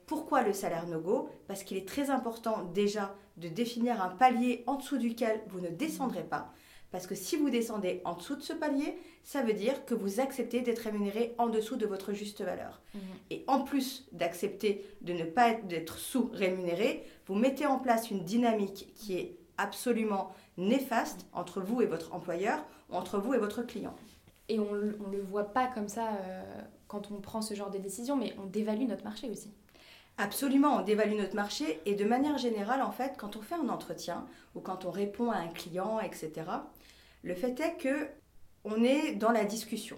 [0.07, 4.75] Pourquoi le salaire no-go Parce qu'il est très important déjà de définir un palier en
[4.75, 6.53] dessous duquel vous ne descendrez pas.
[6.91, 10.21] Parce que si vous descendez en dessous de ce palier, ça veut dire que vous
[10.21, 12.83] acceptez d'être rémunéré en dessous de votre juste valeur.
[12.95, 13.01] Mhm.
[13.31, 18.93] Et en plus d'accepter de ne pas être sous-rémunéré, vous mettez en place une dynamique
[18.95, 23.95] qui est absolument néfaste entre vous et votre employeur entre vous et votre client.
[24.49, 26.43] Et on ne le voit pas comme ça euh,
[26.87, 29.51] quand on prend ce genre de décision, mais on dévalue notre marché aussi.
[30.17, 33.69] Absolument, on dévalue notre marché et de manière générale, en fait, quand on fait un
[33.69, 36.33] entretien ou quand on répond à un client, etc.,
[37.23, 38.09] le fait est que
[38.65, 39.97] on est dans la discussion.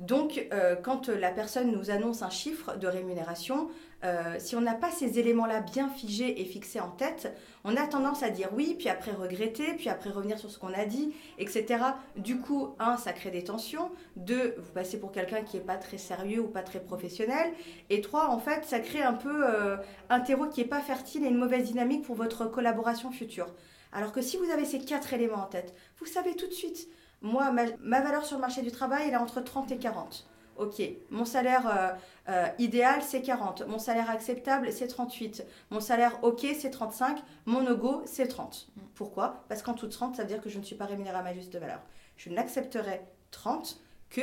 [0.00, 3.68] Donc, euh, quand la personne nous annonce un chiffre de rémunération,
[4.04, 7.34] euh, si on n'a pas ces éléments-là bien figés et fixés en tête,
[7.64, 10.72] on a tendance à dire oui, puis après regretter, puis après revenir sur ce qu'on
[10.72, 11.82] a dit, etc.
[12.16, 13.90] Du coup, un, ça crée des tensions.
[14.16, 17.52] Deux, vous passez pour quelqu'un qui n'est pas très sérieux ou pas très professionnel.
[17.90, 19.76] Et trois, en fait, ça crée un peu euh,
[20.10, 23.48] un terreau qui n'est pas fertile et une mauvaise dynamique pour votre collaboration future.
[23.92, 26.88] Alors que si vous avez ces quatre éléments en tête, vous savez tout de suite
[27.22, 30.28] moi, ma, valeur sur le marché du travail, elle est entre 30 et 40.
[30.58, 33.66] Ok, mon salaire euh, euh, idéal, c'est 40.
[33.68, 35.46] Mon salaire acceptable, c'est 38.
[35.70, 37.22] Mon salaire ok, c'est 35.
[37.46, 38.68] Mon no c'est 30.
[38.94, 39.44] Pourquoi?
[39.48, 41.32] Parce qu'en tout 30, ça veut dire que je ne suis pas rémunérée à ma
[41.32, 41.80] juste valeur.
[42.16, 43.80] Je n'accepterai 30
[44.10, 44.22] que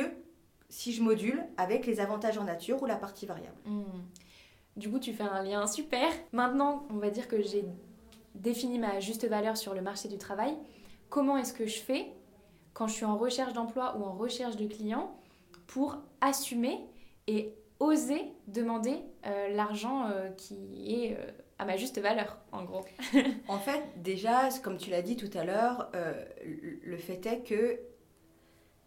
[0.68, 3.56] si je module avec les avantages en nature ou la partie variable.
[3.64, 3.84] Hmm.
[4.76, 6.08] Du coup, tu fais un lien super.
[6.32, 7.64] Maintenant, on va dire que j'ai
[8.34, 10.54] défini ma juste valeur sur le marché du travail.
[11.08, 12.12] Comment est-ce que je fais
[12.74, 15.16] quand je suis en recherche d'emploi ou en recherche de clients
[15.66, 16.78] pour assumer
[17.26, 22.84] et oser demander euh, l'argent euh, qui est euh, à ma juste valeur, en gros.
[23.48, 25.90] en fait, déjà, comme tu l'as dit tout à l'heure,
[26.44, 27.80] le fait est que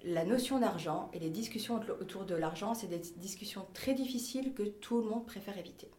[0.04, 4.64] la notion d'argent et les discussions autour de l'argent, c'est des discussions très difficiles que
[4.64, 5.90] tout le monde préfère éviter.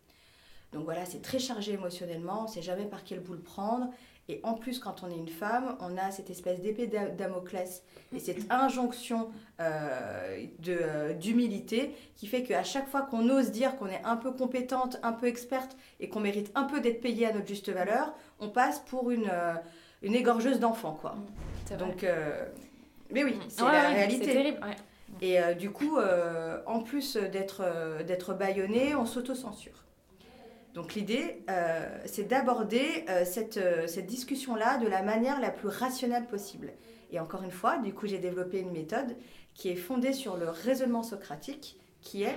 [0.72, 3.90] Donc voilà, c'est très chargé émotionnellement, on ne sait jamais par quel bout le prendre.
[4.30, 7.82] Et en plus, quand on est une femme, on a cette espèce d'épée Damoclès
[8.14, 9.28] et cette injonction
[9.58, 14.30] euh, euh, d'humilité qui fait qu'à chaque fois qu'on ose dire qu'on est un peu
[14.30, 18.14] compétente, un peu experte et qu'on mérite un peu d'être payée à notre juste valeur,
[18.38, 19.54] on passe pour une, euh,
[20.02, 20.96] une égorgeuse d'enfants.
[21.00, 21.16] quoi.
[21.72, 22.06] Mm, Donc,
[23.10, 23.40] mais oui, mm.
[23.48, 24.26] c'est la réalité.
[24.26, 24.60] C'est terrible.
[25.20, 25.98] Et du coup,
[26.66, 27.64] en plus d'être
[28.04, 29.84] d'être bâillonné, on s'auto-censure.
[30.74, 35.68] Donc l'idée, euh, c'est d'aborder euh, cette, euh, cette discussion-là de la manière la plus
[35.68, 36.72] rationnelle possible.
[37.10, 39.16] Et encore une fois, du coup, j'ai développé une méthode
[39.54, 42.36] qui est fondée sur le raisonnement socratique, qui est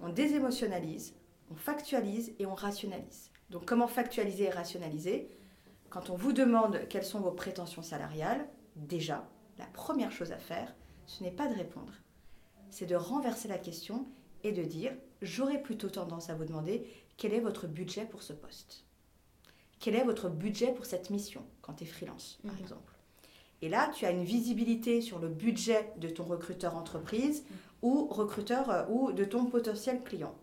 [0.00, 1.14] on désémotionnalise,
[1.50, 3.30] on factualise et on rationalise.
[3.50, 5.28] Donc comment factualiser et rationaliser?
[5.90, 9.28] Quand on vous demande quelles sont vos prétentions salariales, déjà,
[9.58, 10.74] la première chose à faire,
[11.06, 11.92] ce n'est pas de répondre,
[12.70, 14.06] c'est de renverser la question
[14.42, 16.86] et de dire j'aurais plutôt tendance à vous demander
[17.16, 18.84] quel est votre budget pour ce poste?
[19.80, 22.60] Quel est votre budget pour cette mission quand tu es freelance, par mhm.
[22.60, 22.94] exemple?
[23.62, 27.56] Et là, tu as une visibilité sur le budget de ton recruteur entreprise mhm.
[27.82, 30.34] ou recruteur euh, ou de ton potentiel client.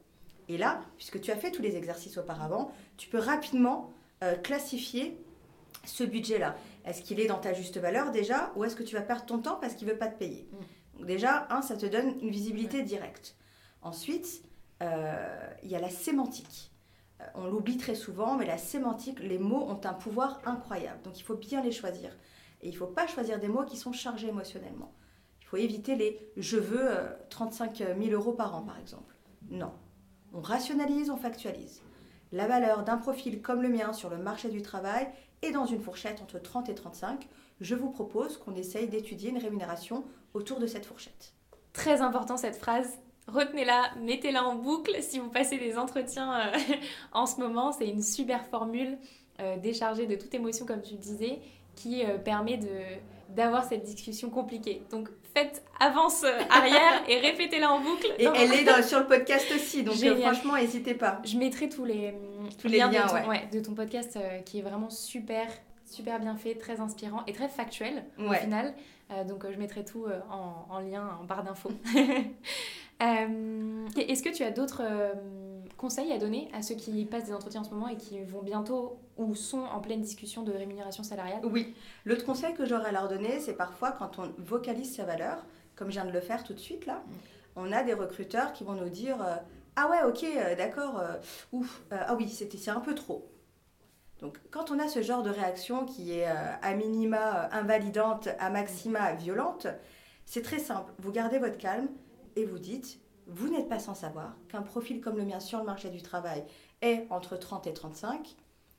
[0.47, 3.93] Et là, puisque tu as fait tous les exercices auparavant, tu peux rapidement
[4.23, 5.17] euh, classifier
[5.85, 6.55] ce budget-là.
[6.85, 9.39] Est-ce qu'il est dans ta juste valeur déjà ou est-ce que tu vas perdre ton
[9.39, 10.47] temps parce qu'il ne veut pas te payer?
[10.99, 11.05] Mhm.
[11.05, 13.35] déjà, un, ça te donne une visibilité directe.
[13.81, 14.43] Ensuite,
[15.63, 16.71] il y a la sémantique.
[17.21, 21.01] Euh, on l'oublie très souvent, mais la sémantique, les mots ont un pouvoir incroyable.
[21.03, 22.11] Donc il faut bien les choisir.
[22.61, 24.93] Et il ne faut pas choisir des mots qui sont chargés émotionnellement.
[25.41, 26.89] Il faut éviter les je veux
[27.29, 29.15] 35 euh, 000 euros par an, par exemple.
[29.49, 29.71] Non.
[30.33, 31.81] On rationalise, on factualise.
[32.31, 35.07] La valeur d'un profil comme le mien sur le marché du travail
[35.41, 37.27] est dans une fourchette entre 30 et 35.
[37.59, 41.33] Je vous propose qu'on essaye d'étudier une rémunération autour de cette fourchette.
[41.73, 46.57] Très important cette phrase, retenez-la, mettez-la en boucle si vous passez des entretiens euh,
[47.13, 47.71] en ce moment.
[47.71, 48.97] C'est une super formule
[49.39, 51.39] euh, déchargée de toute émotion, comme tu le disais,
[51.75, 52.67] qui euh, permet de,
[53.29, 54.83] d'avoir cette discussion compliquée.
[54.91, 58.07] Donc faites avance arrière et répétez-la en boucle.
[58.17, 61.21] Et elle est sur le podcast aussi, donc franchement n'hésitez pas.
[61.23, 62.13] Je mettrai tous les,
[62.59, 65.47] tous les liens, de, ton, de ton podcast qui est vraiment super
[65.85, 68.73] super bien fait, très inspirant et très factuel au final.
[69.27, 71.71] donc je mettrai tout en, en, lien en barre d'infos.
[73.01, 75.13] Euh, est-ce que tu as d'autres euh,
[75.77, 78.43] conseils à donner à ceux qui passent des entretiens en ce moment et qui vont
[78.43, 81.41] bientôt ou sont en pleine discussion de rémunération salariale?
[81.43, 81.73] Oui.
[82.05, 85.43] L'autre conseil que j'aurais à leur donner, c'est parfois quand on vocalise sa valeur,
[85.75, 87.11] comme je viens de le faire tout de suite là, mm.
[87.55, 89.35] on a des recruteurs qui vont nous dire euh,
[89.75, 90.23] Ah ouais, ok,
[90.57, 91.01] d'accord.
[91.51, 93.27] ouf, ah oui, c'était c'est un peu trop.
[94.19, 99.13] Donc, quand on a ce genre de réaction qui est à minima invalidante, à maxima
[99.13, 99.65] violente,
[100.27, 100.93] c'est très simple.
[100.99, 101.87] Vous gardez votre calme
[102.35, 105.65] et vous dites, vous n'êtes pas sans savoir qu'un profil comme le mien sur le
[105.65, 106.43] marché du travail
[106.81, 108.35] est entre 30 et 35.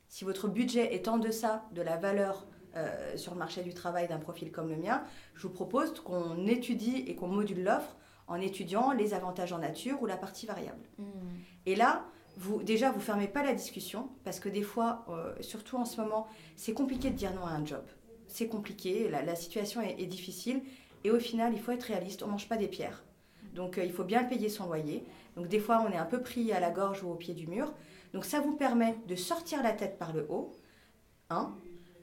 [0.09, 2.46] Si votre budget est en deçà de la valeur
[2.76, 5.03] euh, sur le marché du travail d'un profil comme le mien,
[5.34, 7.96] je vous propose qu'on étudie et qu'on module l'offre
[8.26, 10.84] en étudiant les avantages en nature ou la partie variable.
[11.66, 12.05] Et là,
[12.36, 16.00] vous, déjà, vous fermez pas la discussion parce que des fois, euh, surtout en ce
[16.00, 16.26] moment,
[16.57, 17.84] c'est compliqué de dire non à un job.
[18.26, 20.62] C'est compliqué, la, la situation est, est difficile
[21.05, 22.22] et au final, il faut être réaliste.
[22.22, 23.05] On mange pas des pierres,
[23.53, 25.05] donc euh, il faut bien payer son loyer.
[25.36, 27.46] Donc des fois, on est un peu pris à la gorge ou au pied du
[27.46, 27.72] mur.
[28.12, 30.53] Donc ça vous permet de sortir la tête par le haut,
[31.30, 31.55] hein,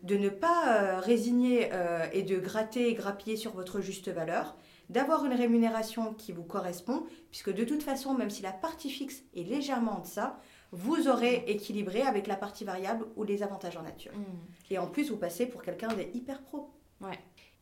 [0.04, 4.56] de ne pas euh, résigner euh, et de gratter et grappiller sur votre juste valeur,
[4.90, 9.24] d'avoir une rémunération qui vous correspond, puisque de toute façon, même si la partie fixe
[9.36, 10.40] est légèrement en deçà,
[10.72, 14.12] vous aurez équilibré avec la partie variable ou les avantages en nature.
[14.70, 16.70] Et en plus, vous passez pour quelqu'un de hyper pro.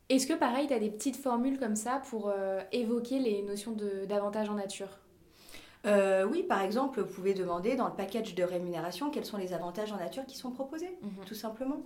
[0.09, 3.73] Est-ce que pareil, tu as des petites formules comme ça pour euh, évoquer les notions
[3.73, 4.89] de- d'avantages en nature?
[5.85, 9.53] Euh, oui, par exemple, vous pouvez demander dans le package de rémunération quels sont les
[9.53, 11.81] avantages en nature qui sont proposés, tout simplement.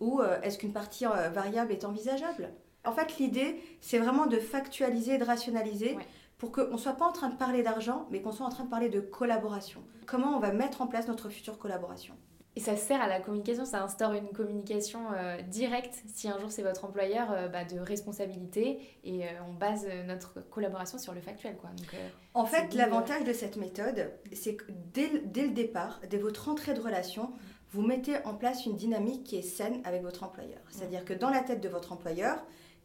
[0.00, 2.50] Ou euh, est-ce qu'une partie variable est envisageable?
[2.84, 5.94] En fait, l'idée, c'est vraiment de factualiser, de rationaliser.
[5.94, 6.06] Ouais.
[6.38, 8.64] Pour qu'on ne soit pas en train de parler d'argent, mais qu'on soit en train
[8.64, 9.80] de parler de collaboration.
[10.06, 12.16] Comment on va mettre en place notre future collaboration?
[12.54, 16.50] Et ça sert à la communication, ça instaure une communication euh, directe, si un jour
[16.50, 21.22] c'est votre employeur, euh, bah, de responsabilité, et euh, on base notre collaboration sur le
[21.22, 21.56] factuel.
[21.56, 21.70] Quoi.
[21.70, 21.86] Donc,
[22.34, 26.50] En fait, l'avantage de cette méthode, c'est que dès, le- dès le départ, dès votre
[26.50, 27.30] entrée de relation,
[27.70, 30.60] vous mettez en place une dynamique qui est saine avec votre employeur.
[30.68, 32.36] C'est-à-dire que dans la tête de votre employeur,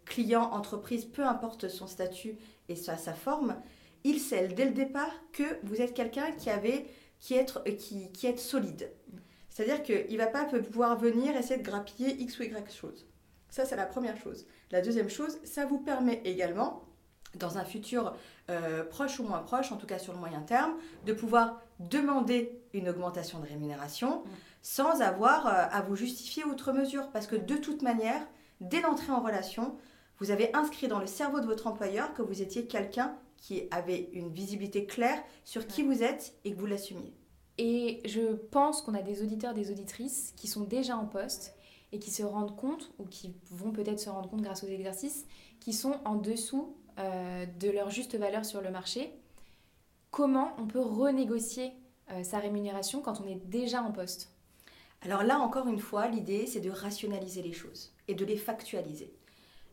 [0.06, 2.38] client, entreprise, peu importe son statut
[2.70, 3.58] et sa, sa forme,
[4.06, 6.86] il scelle dès le départ que vous êtes quelqu'un qui, avait,
[7.20, 8.90] qui, est, qui, qui est solide.
[9.58, 13.08] C'est-à-dire qu'il ne va pas pouvoir venir essayer de grappiller X ou Y chose.
[13.50, 14.46] Ça, c'est la première chose.
[14.70, 16.84] La deuxième chose, ça vous permet également,
[17.34, 18.16] dans un futur
[18.52, 20.76] euh, proche ou moins proche, en tout cas sur le moyen terme,
[21.08, 24.24] de pouvoir demander une augmentation de rémunération
[24.62, 27.10] sans avoir euh, à vous justifier outre mesure.
[27.10, 28.22] Parce que de toute manière,
[28.62, 29.76] dès l'entrée en relation,
[30.20, 34.12] vous avez inscrit dans le cerveau de votre employeur que vous étiez quelqu'un qui avait
[34.14, 37.16] une visibilité claire sur qui vous êtes et que vous l'assumiez.
[37.58, 41.56] Et je pense qu'on a des auditeurs, des auditrices qui sont déjà en poste
[41.92, 45.26] et qui se rendent compte, ou qui vont peut-être se rendre compte grâce aux exercices,
[45.60, 49.12] qui sont en dessous euh, de leur juste valeur sur le marché.
[50.12, 51.72] Comment on peut renégocier
[52.12, 54.32] euh, sa rémunération quand on est déjà en poste?
[55.02, 59.14] Alors là, encore une fois, l'idée, c'est de rationaliser les choses et de les factualiser.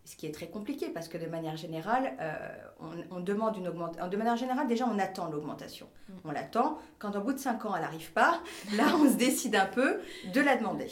[0.04, 2.34] Ce qui est très compliqué parce que de manière générale, euh,
[2.78, 4.06] on, on demande une augmentation.
[4.08, 5.86] De manière générale, déjà, on attend l'augmentation.
[6.08, 6.12] Mm.
[6.26, 6.78] On l'attend.
[6.98, 8.40] Quand au bout de 5 ans, elle n'arrive pas,
[8.76, 10.00] là, on se décide un peu
[10.32, 10.88] de la demander.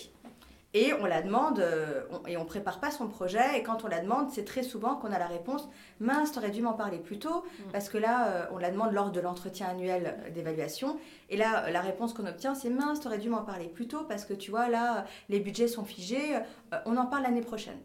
[0.75, 3.59] Et on la demande, euh, on- et on prépare pas son projet.
[3.59, 5.69] Et quand on la demande, c'est très souvent qu'on a la réponse
[6.01, 7.45] Mince, t'aurais dû m'en parler plus tôt.
[7.67, 7.73] Mm.
[7.73, 10.97] Parce que là, euh, on la demande lors de l'entretien annuel d'évaluation.
[11.29, 14.05] Et là, euh, la réponse qu'on obtient, c'est Mince, t'aurais dû m'en parler plus tôt.
[14.09, 16.39] Parce que tu vois, là, les budgets sont figés.
[16.87, 17.79] on en parle l'année prochaine.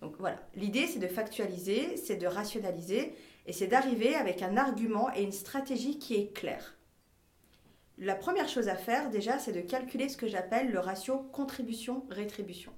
[0.00, 0.38] Donc voilà.
[0.54, 3.14] L'idée, c'est de factualiser, c'est de rationaliser.
[3.46, 6.76] Et c'est d'arriver avec un argument et une stratégie qui est claire.
[7.96, 12.72] La première chose à faire, déjà, c'est de calculer ce que j'appelle le ratio contribution-rétribution.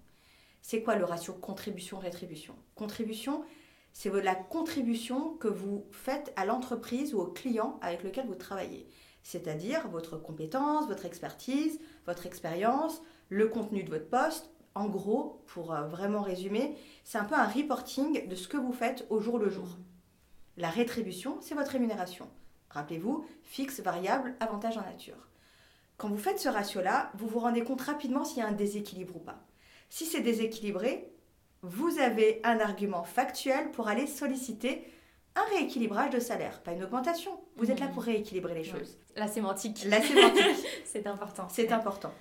[0.62, 2.54] C'est quoi le ratio contribution-rétribution?
[2.74, 3.44] Contribution,
[3.92, 8.88] c'est la contribution que vous faites à l'entreprise ou au client avec lequel vous travaillez.
[9.22, 14.50] C'est-à-dire votre compétence, votre expertise, votre expérience, le contenu de votre poste.
[14.74, 18.72] En gros, pour euh, vraiment résumer, c'est un peu un reporting de ce que vous
[18.72, 19.66] faites au jour le jour.
[20.56, 22.28] La rétribution, c'est votre rémunération.
[22.70, 25.28] Rappelez-vous, fixe, variable, avantage en nature.
[25.96, 29.16] Quand vous faites ce ratio-là, vous vous rendez compte rapidement s'il y a un déséquilibre
[29.16, 29.40] ou pas.
[29.88, 31.12] Si c'est déséquilibré,
[31.62, 34.84] vous avez un argument factuel pour aller solliciter
[35.36, 37.40] un rééquilibrage de salaire, pas une augmentation.
[37.56, 38.98] Vous êtes là pour rééquilibrer les choses.
[39.16, 41.48] La sémantique, La sémantique, c'est important.
[41.50, 42.12] c'est important.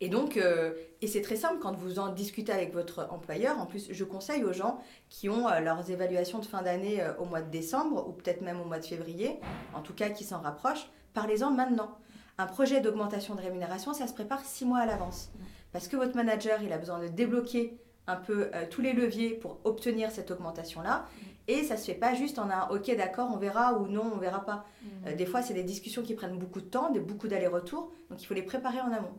[0.00, 3.58] Et donc, euh, et c'est très simple quand vous en discutez avec votre employeur.
[3.58, 7.14] En plus, je conseille aux gens qui ont euh, leurs évaluations de fin d'année euh,
[7.18, 9.40] au mois de décembre ou peut-être même au mois de février,
[9.74, 11.96] en tout cas qui s'en rapprochent, parlez-en maintenant.
[12.38, 15.30] Un projet d'augmentation de rémunération, ça se prépare six mois à l'avance.
[15.72, 19.58] Parce que votre manager, il a besoin de débloquer un peu tous les leviers pour
[19.64, 21.06] obtenir cette augmentation-là.
[21.48, 24.18] Et ça se fait pas juste en un OK, d'accord, on verra ou non, on
[24.18, 24.64] verra pas.
[25.06, 27.92] Euh, des fois, c'est des discussions qui prennent beaucoup de temps, des, beaucoup d'allers-retours.
[28.10, 29.12] Donc, il faut les préparer en amont.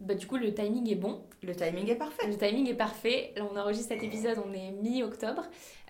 [0.00, 1.22] Bah, du coup, le timing est bon.
[1.42, 2.26] Le timing est parfait.
[2.26, 3.32] Le timing est parfait.
[3.36, 5.42] Là, on enregistre cet épisode, on est mi-octobre.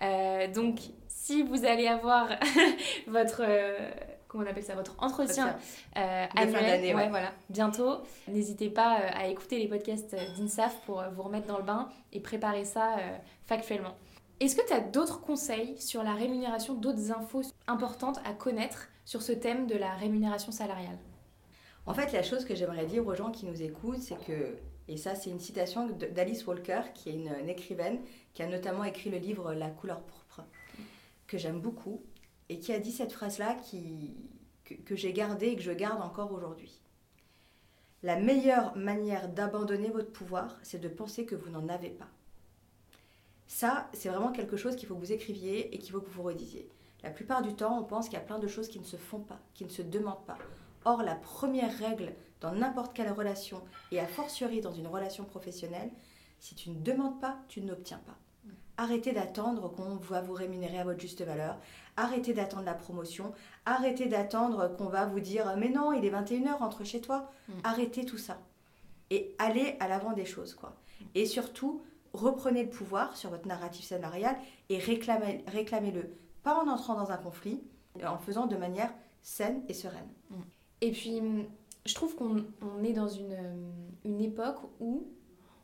[0.02, 2.28] Euh, donc, si vous allez avoir
[3.06, 3.90] votre, euh,
[4.26, 5.56] comment on appelle ça, votre entretien
[5.96, 6.96] euh, annuel.
[6.96, 7.98] Ouais, voilà, bientôt.
[8.26, 12.64] N'hésitez pas à écouter les podcasts d'INSAF pour vous remettre dans le bain et préparer
[12.64, 12.96] ça
[13.46, 13.94] factuellement.
[14.40, 19.22] Est-ce que tu as d'autres conseils sur la rémunération, d'autres infos importantes à connaître sur
[19.22, 20.98] ce thème de la rémunération salariale?
[21.90, 24.54] En fait, la chose que j'aimerais dire aux gens qui nous écoutent, c'est que,
[24.86, 27.98] et ça c'est une citation d'Alice Walker, qui est une, écrivaine,
[28.32, 30.42] qui a notamment écrit le livre La couleur pourpre,
[31.26, 32.00] que j'aime beaucoup,
[32.48, 33.56] et qui a dit cette phrase-là
[34.64, 36.80] que, que j'ai gardée et que je garde encore aujourd'hui.
[38.04, 42.08] La meilleure manière d'abandonner votre pouvoir, c'est de penser que vous n'en avez pas.
[43.48, 46.22] Ça, c'est vraiment quelque chose qu'il faut que vous écriviez et qu'il faut que vous
[46.22, 46.70] redisiez.
[47.02, 48.96] La plupart du temps, on pense qu'il y a plein de choses qui ne se
[48.96, 50.38] font pas, qui ne se demandent pas.
[50.84, 53.62] Or, la première règle dans n'importe quelle relation,
[53.92, 55.90] et a fortiori dans une relation professionnelle,
[56.38, 58.16] si tu ne demandes pas, tu n'obtiens pas.
[58.78, 61.58] Arrêtez d'attendre qu'on va vous rémunérer à votre juste valeur.
[61.98, 63.34] Arrêtez d'attendre la promotion.
[63.66, 67.30] Arrêtez d'attendre qu'on va vous dire Mais non, il est 21h, rentre chez toi.
[67.48, 67.52] Mm.
[67.62, 68.38] Arrêtez tout ça.
[69.10, 70.54] Et allez à l'avant des choses.
[70.54, 70.76] quoi.
[71.14, 71.82] Et surtout,
[72.14, 74.34] reprenez le pouvoir sur votre narratif salarial
[74.70, 76.16] et réclamez, réclamez-le.
[76.42, 77.60] Pas en entrant dans un conflit,
[78.02, 80.08] en le faisant de manière saine et sereine.
[80.30, 80.36] Mm.
[80.80, 81.20] Et puis,
[81.86, 82.44] je trouve qu'on
[82.82, 83.36] est dans une,
[84.04, 85.06] une époque où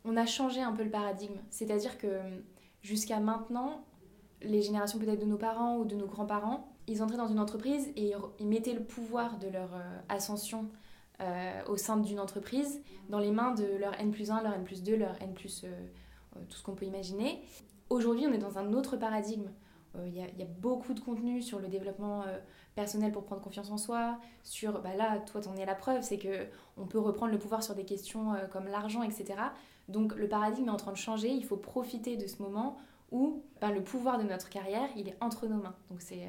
[0.05, 1.39] on a changé un peu le paradigme.
[1.51, 2.21] C'est-à-dire que
[2.83, 3.85] jusqu'à maintenant,
[4.43, 7.89] les générations peut-être de nos parents ou de nos grands-parents, ils entraient dans une entreprise
[7.97, 10.69] et ils mettaient le pouvoir de leur euh, ascension
[11.21, 14.64] euh, au sein d'une entreprise dans les mains de leur N plus 1, leur N
[14.64, 15.69] plus 2, leur N plus euh,
[16.49, 17.43] tout ce qu'on peut imaginer.
[17.91, 19.49] Aujourd'hui, on est dans un autre paradigme.
[19.97, 22.39] Euh, il y, a beaucoup de contenu sur le développement euh,
[22.75, 26.19] personnel pour prendre confiance en soi, sur, bah là, toi, t'en es la preuve, c'est
[26.19, 29.35] que on peut reprendre le pouvoir sur des questions comme l'argent, etc.
[29.89, 32.77] Donc le paradigme est en train de changer, il faut profiter de ce moment
[33.11, 35.77] où ben, le pouvoir de notre carrière, il est entre nos mains.
[35.91, 36.27] Donc c'est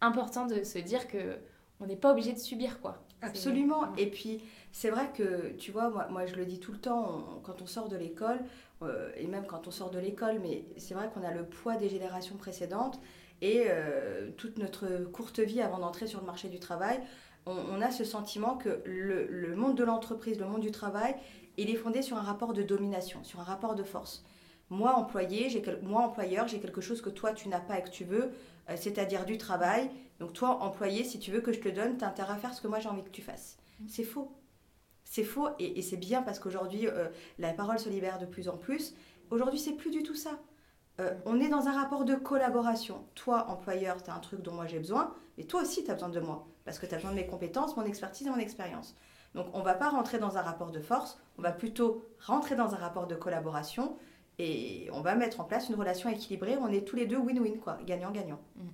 [0.00, 1.38] important de se dire que
[1.80, 3.02] on n'est pas obligé de subir, quoi.
[3.22, 3.94] Absolument.
[3.96, 4.42] Et puis,
[4.72, 7.66] c'est vrai que, tu vois, moi, moi, je le dis tout le temps, quand on
[7.66, 8.38] sort de l'école,
[8.82, 11.76] euh, et même quand on sort de l'école, mais c'est vrai qu'on a le poids
[11.76, 13.00] des générations précédentes
[13.42, 17.00] et euh, toute notre courte vie avant d'entrer sur le marché du travail,
[17.46, 21.14] on, a ce sentiment que le, monde de l'entreprise, le monde du travail,
[21.56, 24.24] il est fondé sur un rapport de domination, sur un rapport de force.
[24.68, 25.48] Moi, employé,
[25.82, 28.30] moi, employeur, j'ai quelque chose que toi, tu n'as pas et que tu veux,
[28.68, 29.90] euh, c'est-à-dire du travail.
[30.20, 32.54] Donc toi, employé, si tu veux que je te donne, tu as intérêt à faire
[32.54, 33.58] ce que moi j'ai envie que tu fasses.
[33.88, 34.30] C'est faux.
[35.04, 37.08] C'est faux et, c'est bien parce qu'aujourd'hui, euh,
[37.38, 38.94] la parole se libère de plus en plus.
[39.30, 40.38] Aujourd'hui, c'est plus du tout ça.
[41.00, 43.06] Euh, on est dans un rapport de collaboration.
[43.14, 45.94] Toi, employeur, tu as un truc dont moi j'ai besoin, mais toi aussi, tu as
[45.94, 48.36] besoin de moi, parce que tu as besoin de mes compétences, mon expertise et mon
[48.36, 48.94] expérience.
[49.34, 52.56] Donc, on ne va pas rentrer dans un rapport de force, on va plutôt rentrer
[52.56, 53.96] dans un rapport de collaboration
[54.38, 56.56] et on va mettre en place une relation équilibrée.
[56.58, 58.40] On est tous les deux win-win, quoi, gagnant-gagnant.
[58.56, 58.68] Mmh.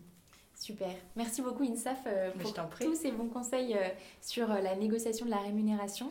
[0.57, 0.91] Super.
[1.17, 3.89] Merci beaucoup INSAF euh, pour tous ces bons conseils euh,
[4.23, 6.11] sur euh, la négociation de la rémunération.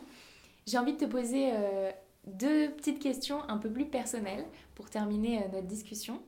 [0.68, 1.52] J'ai envie de te poser
[2.26, 4.44] deux petites questions un peu plus personnelles
[4.74, 6.20] pour terminer notre discussion.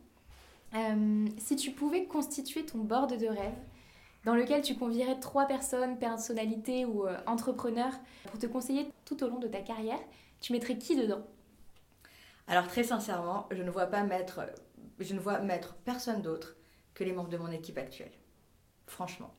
[1.39, 3.59] si tu pouvais constituer ton board de rêve
[4.25, 7.95] dans lequel tu convierais trois personnes, personnalités ou entrepreneurs
[8.27, 9.99] pour te conseiller tout au long de ta carrière,
[10.41, 11.25] tu mettrais qui dedans?
[12.47, 14.43] Alors très sincèrement, je ne vois pas mettre,
[15.01, 16.58] je ne vois mettre personne d'autre
[16.99, 18.11] que les membres de mon équipe actuelle.
[18.87, 19.33] Franchement.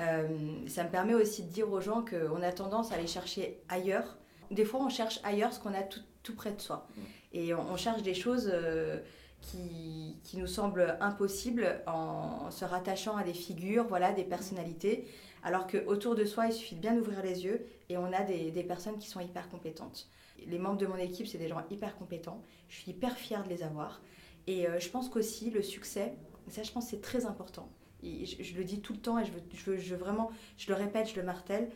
[0.00, 3.60] Euh, ça me permet aussi de dire aux gens qu'on a tendance à aller chercher
[3.68, 4.16] ailleurs.
[4.50, 6.88] Des fois, on cherche ailleurs ce qu'on a tout, tout, près de soi.
[7.34, 8.98] Et on, cherche des choses euh,
[9.42, 15.06] qui, qui, nous semblent impossibles en se rattachant à des figures, voilà, des personnalités.
[15.42, 18.50] Alors qu'autour de soi, il suffit de bien ouvrir les yeux et on a des,
[18.50, 20.08] des personnes qui sont hyper compétentes.
[20.46, 22.42] Les membres de mon équipe, c'est des gens hyper compétents.
[22.70, 24.00] Je suis hyper fière de les avoir.
[24.46, 26.14] Et euh, je pense qu'aussi, le succès,
[26.50, 27.68] ça, je pense c'est très important.
[28.02, 31.16] Et je, le dis tout le temps et je, je, vraiment, je le répète, je
[31.16, 31.70] le martèle.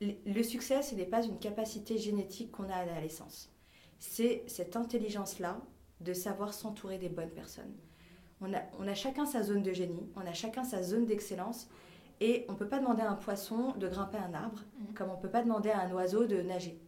[0.00, 3.50] Le, succès, ce n'est pas une capacité génétique qu'on a à la naissance.
[4.00, 5.60] C'est cette intelligence-là
[6.00, 7.72] de savoir s'entourer des bonnes personnes.
[8.40, 11.68] On a, on a chacun sa zone de génie, on a chacun sa zone d'excellence.
[12.20, 14.94] Et on ne peut pas demander à un poisson de grimper un arbre, mmh.
[14.94, 16.80] comme on ne peut pas demander à un oiseau de nager.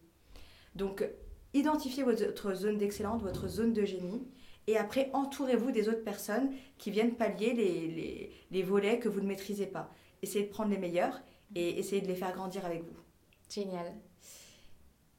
[0.75, 1.07] Donc,
[1.53, 4.27] identifiez votre zone d'excellence, votre zone de génie,
[4.67, 9.21] et après, entourez-vous des autres personnes qui viennent pallier les, les, les, volets que vous
[9.21, 9.91] ne maîtrisez pas.
[10.21, 11.21] Essayez de prendre les meilleurs
[11.53, 12.97] et essayez de les faire grandir avec vous.
[13.49, 13.93] Génial.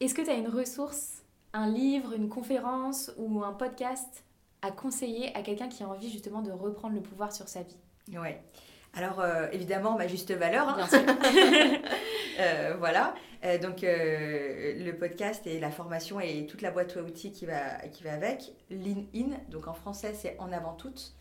[0.00, 1.22] Est-ce que tu as une ressource,
[1.52, 4.24] un livre, une conférence ou un podcast
[4.62, 7.76] à conseiller à quelqu'un qui a envie justement de reprendre le pouvoir sur sa vie?
[8.18, 8.42] Ouais.
[8.94, 10.68] Alors euh, évidemment, ma juste valeur.
[10.68, 10.76] Hein.
[10.76, 11.80] Bien sûr.
[12.38, 13.14] Euh, voilà.
[13.46, 17.78] Euh, donc le podcast et la formation et toute la boîte à outils qui va,
[17.92, 18.52] qui va avec.
[18.70, 21.14] Lean In, donc en français c'est en avant toutes.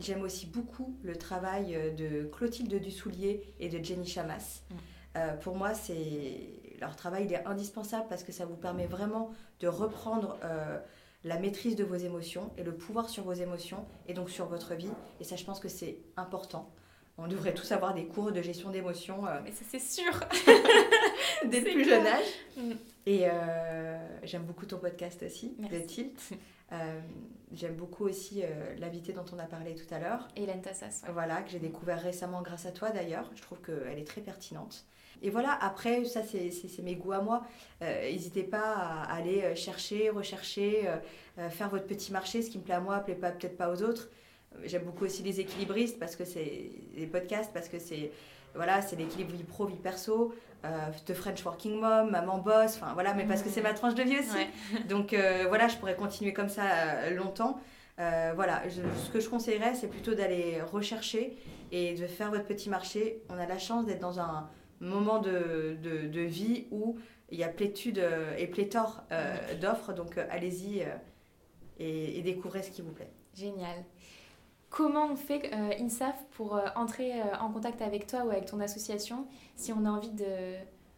[0.00, 4.62] J'aime aussi beaucoup le travail de Clotilde Dussoulier et de Jenny Chamas.
[4.70, 5.38] Mm.
[5.42, 6.48] pour moi, c'est
[6.80, 9.30] leur travail il est indispensable parce que ça vous permet vraiment
[9.60, 10.38] de reprendre
[11.24, 14.74] la maîtrise de vos émotions et le pouvoir sur vos émotions et donc sur votre
[14.74, 14.90] vie.
[15.20, 16.70] Et ça, je pense que c'est important.
[17.20, 19.26] On devrait tous avoir des cours de gestion d'émotions.
[19.26, 20.12] Euh, Mais ça, c'est sûr
[21.46, 22.26] Dès le plus jeune âge.
[22.56, 22.72] Mm.
[23.06, 26.30] Et euh, j'aime beaucoup ton podcast aussi, The Tilt.
[26.70, 27.00] Euh,
[27.50, 28.42] j'aime beaucoup aussi
[28.78, 30.28] l'invité dont on a parlé tout à l'heure.
[30.36, 31.00] Hélène Tassas.
[31.14, 33.30] Voilà, que j'ai découvert récemment grâce à toi d'ailleurs.
[33.34, 34.84] Je trouve qu'elle est très pertinente.
[35.22, 37.46] Et voilà, après, ça, c'est mes goûts à moi.
[37.80, 40.92] N'hésitez pas à aller chercher, rechercher,
[41.48, 42.42] faire votre petit marché.
[42.42, 44.10] Ce qui me plaît à moi, plaît pas peut-être pas aux autres.
[44.64, 48.10] J'aime beaucoup aussi les équilibristes parce que c'est les podcasts, parce que c'est
[48.58, 50.34] voilà, c'est l'équilibre vie pro, vie perso,
[50.64, 50.68] euh,
[51.06, 54.02] de French Working Mom, Maman Boss, enfin voilà, mais parce que c'est ma tranche de
[54.02, 54.82] vie aussi.
[54.88, 57.60] Donc euh, voilà, je pourrais continuer comme ça euh, longtemps.
[57.96, 61.36] voilà, ce que je conseillerais, c'est plutôt d'aller rechercher
[61.70, 63.22] et de faire votre petit marché.
[63.28, 64.50] On a la chance d'être dans un
[64.80, 66.98] moment de, de, de, vie où
[67.30, 68.02] il y a plétude
[68.36, 69.04] et pléthore
[69.60, 70.84] d'offres, donc allez-y
[71.78, 73.12] et, et découvrez ce qui vous plaît.
[73.32, 73.84] Génial.
[74.70, 78.44] Comment on fait euh, INSAF pour euh, entrer euh, en contact avec toi ou avec
[78.44, 80.24] ton association si on a envie de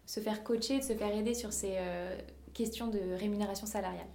[0.06, 1.76] se faire coacher, de se faire aider sur ces
[2.52, 4.08] questions de rémunération salariale?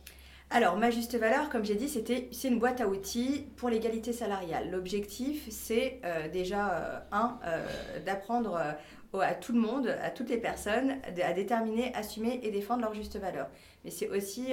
[0.49, 4.11] Alors, ma juste valeur, comme j'ai dit, c'était c'est une boîte à outils pour l'égalité
[4.11, 4.69] salariale.
[4.69, 6.01] L'objectif, c'est
[6.33, 7.39] déjà, un,
[8.05, 8.61] d'apprendre
[9.13, 13.17] à tout le monde, à toutes les personnes, à déterminer, assumer et défendre leur juste
[13.17, 13.47] valeur.
[13.85, 14.47] Mais c'est aussi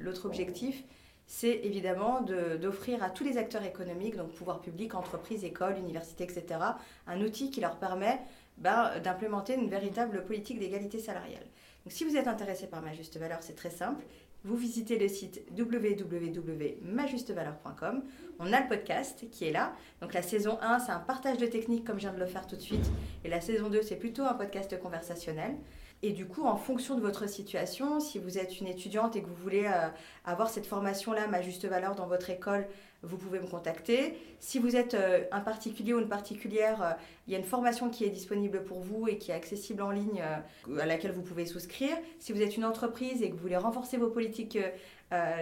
[0.00, 0.84] l'autre objectif,
[1.28, 6.58] c'est évidemment d'offrir à tous les acteurs économiques, donc pouvoir public, entreprises, écoles, universités, etc.,
[7.06, 8.18] un outil qui leur permet
[8.56, 11.44] ben, d'implémenter une véritable politique d'égalité salariale.
[11.84, 14.02] Donc si vous êtes intéressé par ma juste valeur, c'est très simple.
[14.42, 18.04] Vous visitez le site www.majustevaleur.com.
[18.38, 19.74] On a le podcast qui est là.
[20.00, 22.46] Donc la saison 1, c'est un partage de techniques comme je viens de le faire
[22.46, 22.90] tout de suite.
[23.24, 25.56] Et la saison 2, c'est plutôt un podcast conversationnel.
[26.02, 29.26] Et du coup, en fonction de votre situation, si vous êtes une étudiante et que
[29.26, 29.88] vous voulez euh,
[30.24, 32.68] avoir cette formation-là, ma juste valeur dans votre école,
[33.02, 34.16] vous pouvez me contacter.
[34.38, 36.90] Si vous êtes euh, un particulier ou une particulière, euh,
[37.26, 39.90] il y a une formation qui est disponible pour vous et qui est accessible en
[39.90, 41.96] ligne à laquelle vous pouvez souscrire.
[42.20, 44.58] Si vous êtes une entreprise et que vous voulez renforcer vos politiques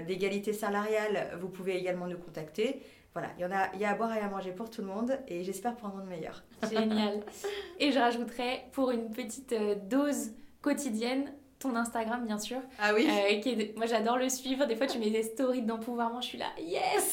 [0.07, 2.83] d'égalité salariale, vous pouvez également nous contacter.
[3.13, 4.83] Voilà, il y, en a, il y a à boire et à manger pour tout
[4.83, 6.43] le monde et j'espère prendre de meilleur.
[6.69, 7.23] Génial.
[7.79, 9.55] Et je rajouterai pour une petite
[9.89, 10.33] dose
[10.67, 12.59] quotidienne ton Instagram bien sûr.
[12.81, 13.09] Ah oui.
[13.09, 14.67] Euh, moi j'adore le suivre.
[14.67, 17.12] Des fois tu mets des stories d'empouvoirment, je suis là, yes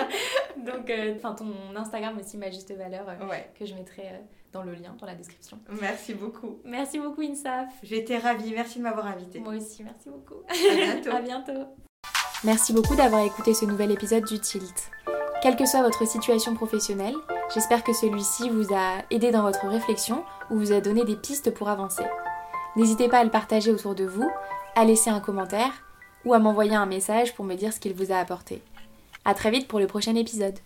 [0.56, 4.04] Donc, euh, enfin ton Instagram aussi, ma juste valeur, euh, que je mettrai
[4.50, 5.58] dans le lien, dans la description.
[5.78, 6.58] Merci beaucoup.
[6.64, 7.68] Merci beaucoup Insaf.
[7.88, 9.40] Été ravie, merci de m'avoir invitée.
[9.40, 10.42] Moi aussi, merci beaucoup.
[10.48, 11.10] À bientôt.
[11.16, 11.66] à bientôt.
[12.44, 14.90] Merci beaucoup d'avoir écouté ce nouvel épisode du Tilt.
[15.42, 17.14] Quelle que soit votre situation professionnelle,
[17.52, 21.52] j'espère que celui-ci vous a aidé dans votre réflexion ou vous a donné des pistes
[21.52, 22.04] pour avancer.
[22.76, 24.30] N'hésitez pas à le partager autour de vous,
[24.74, 25.72] à laisser un commentaire
[26.26, 28.60] ou à m'envoyer un message pour me dire ce qu'il vous a apporté.
[29.24, 30.58] A très vite pour le prochain épisode.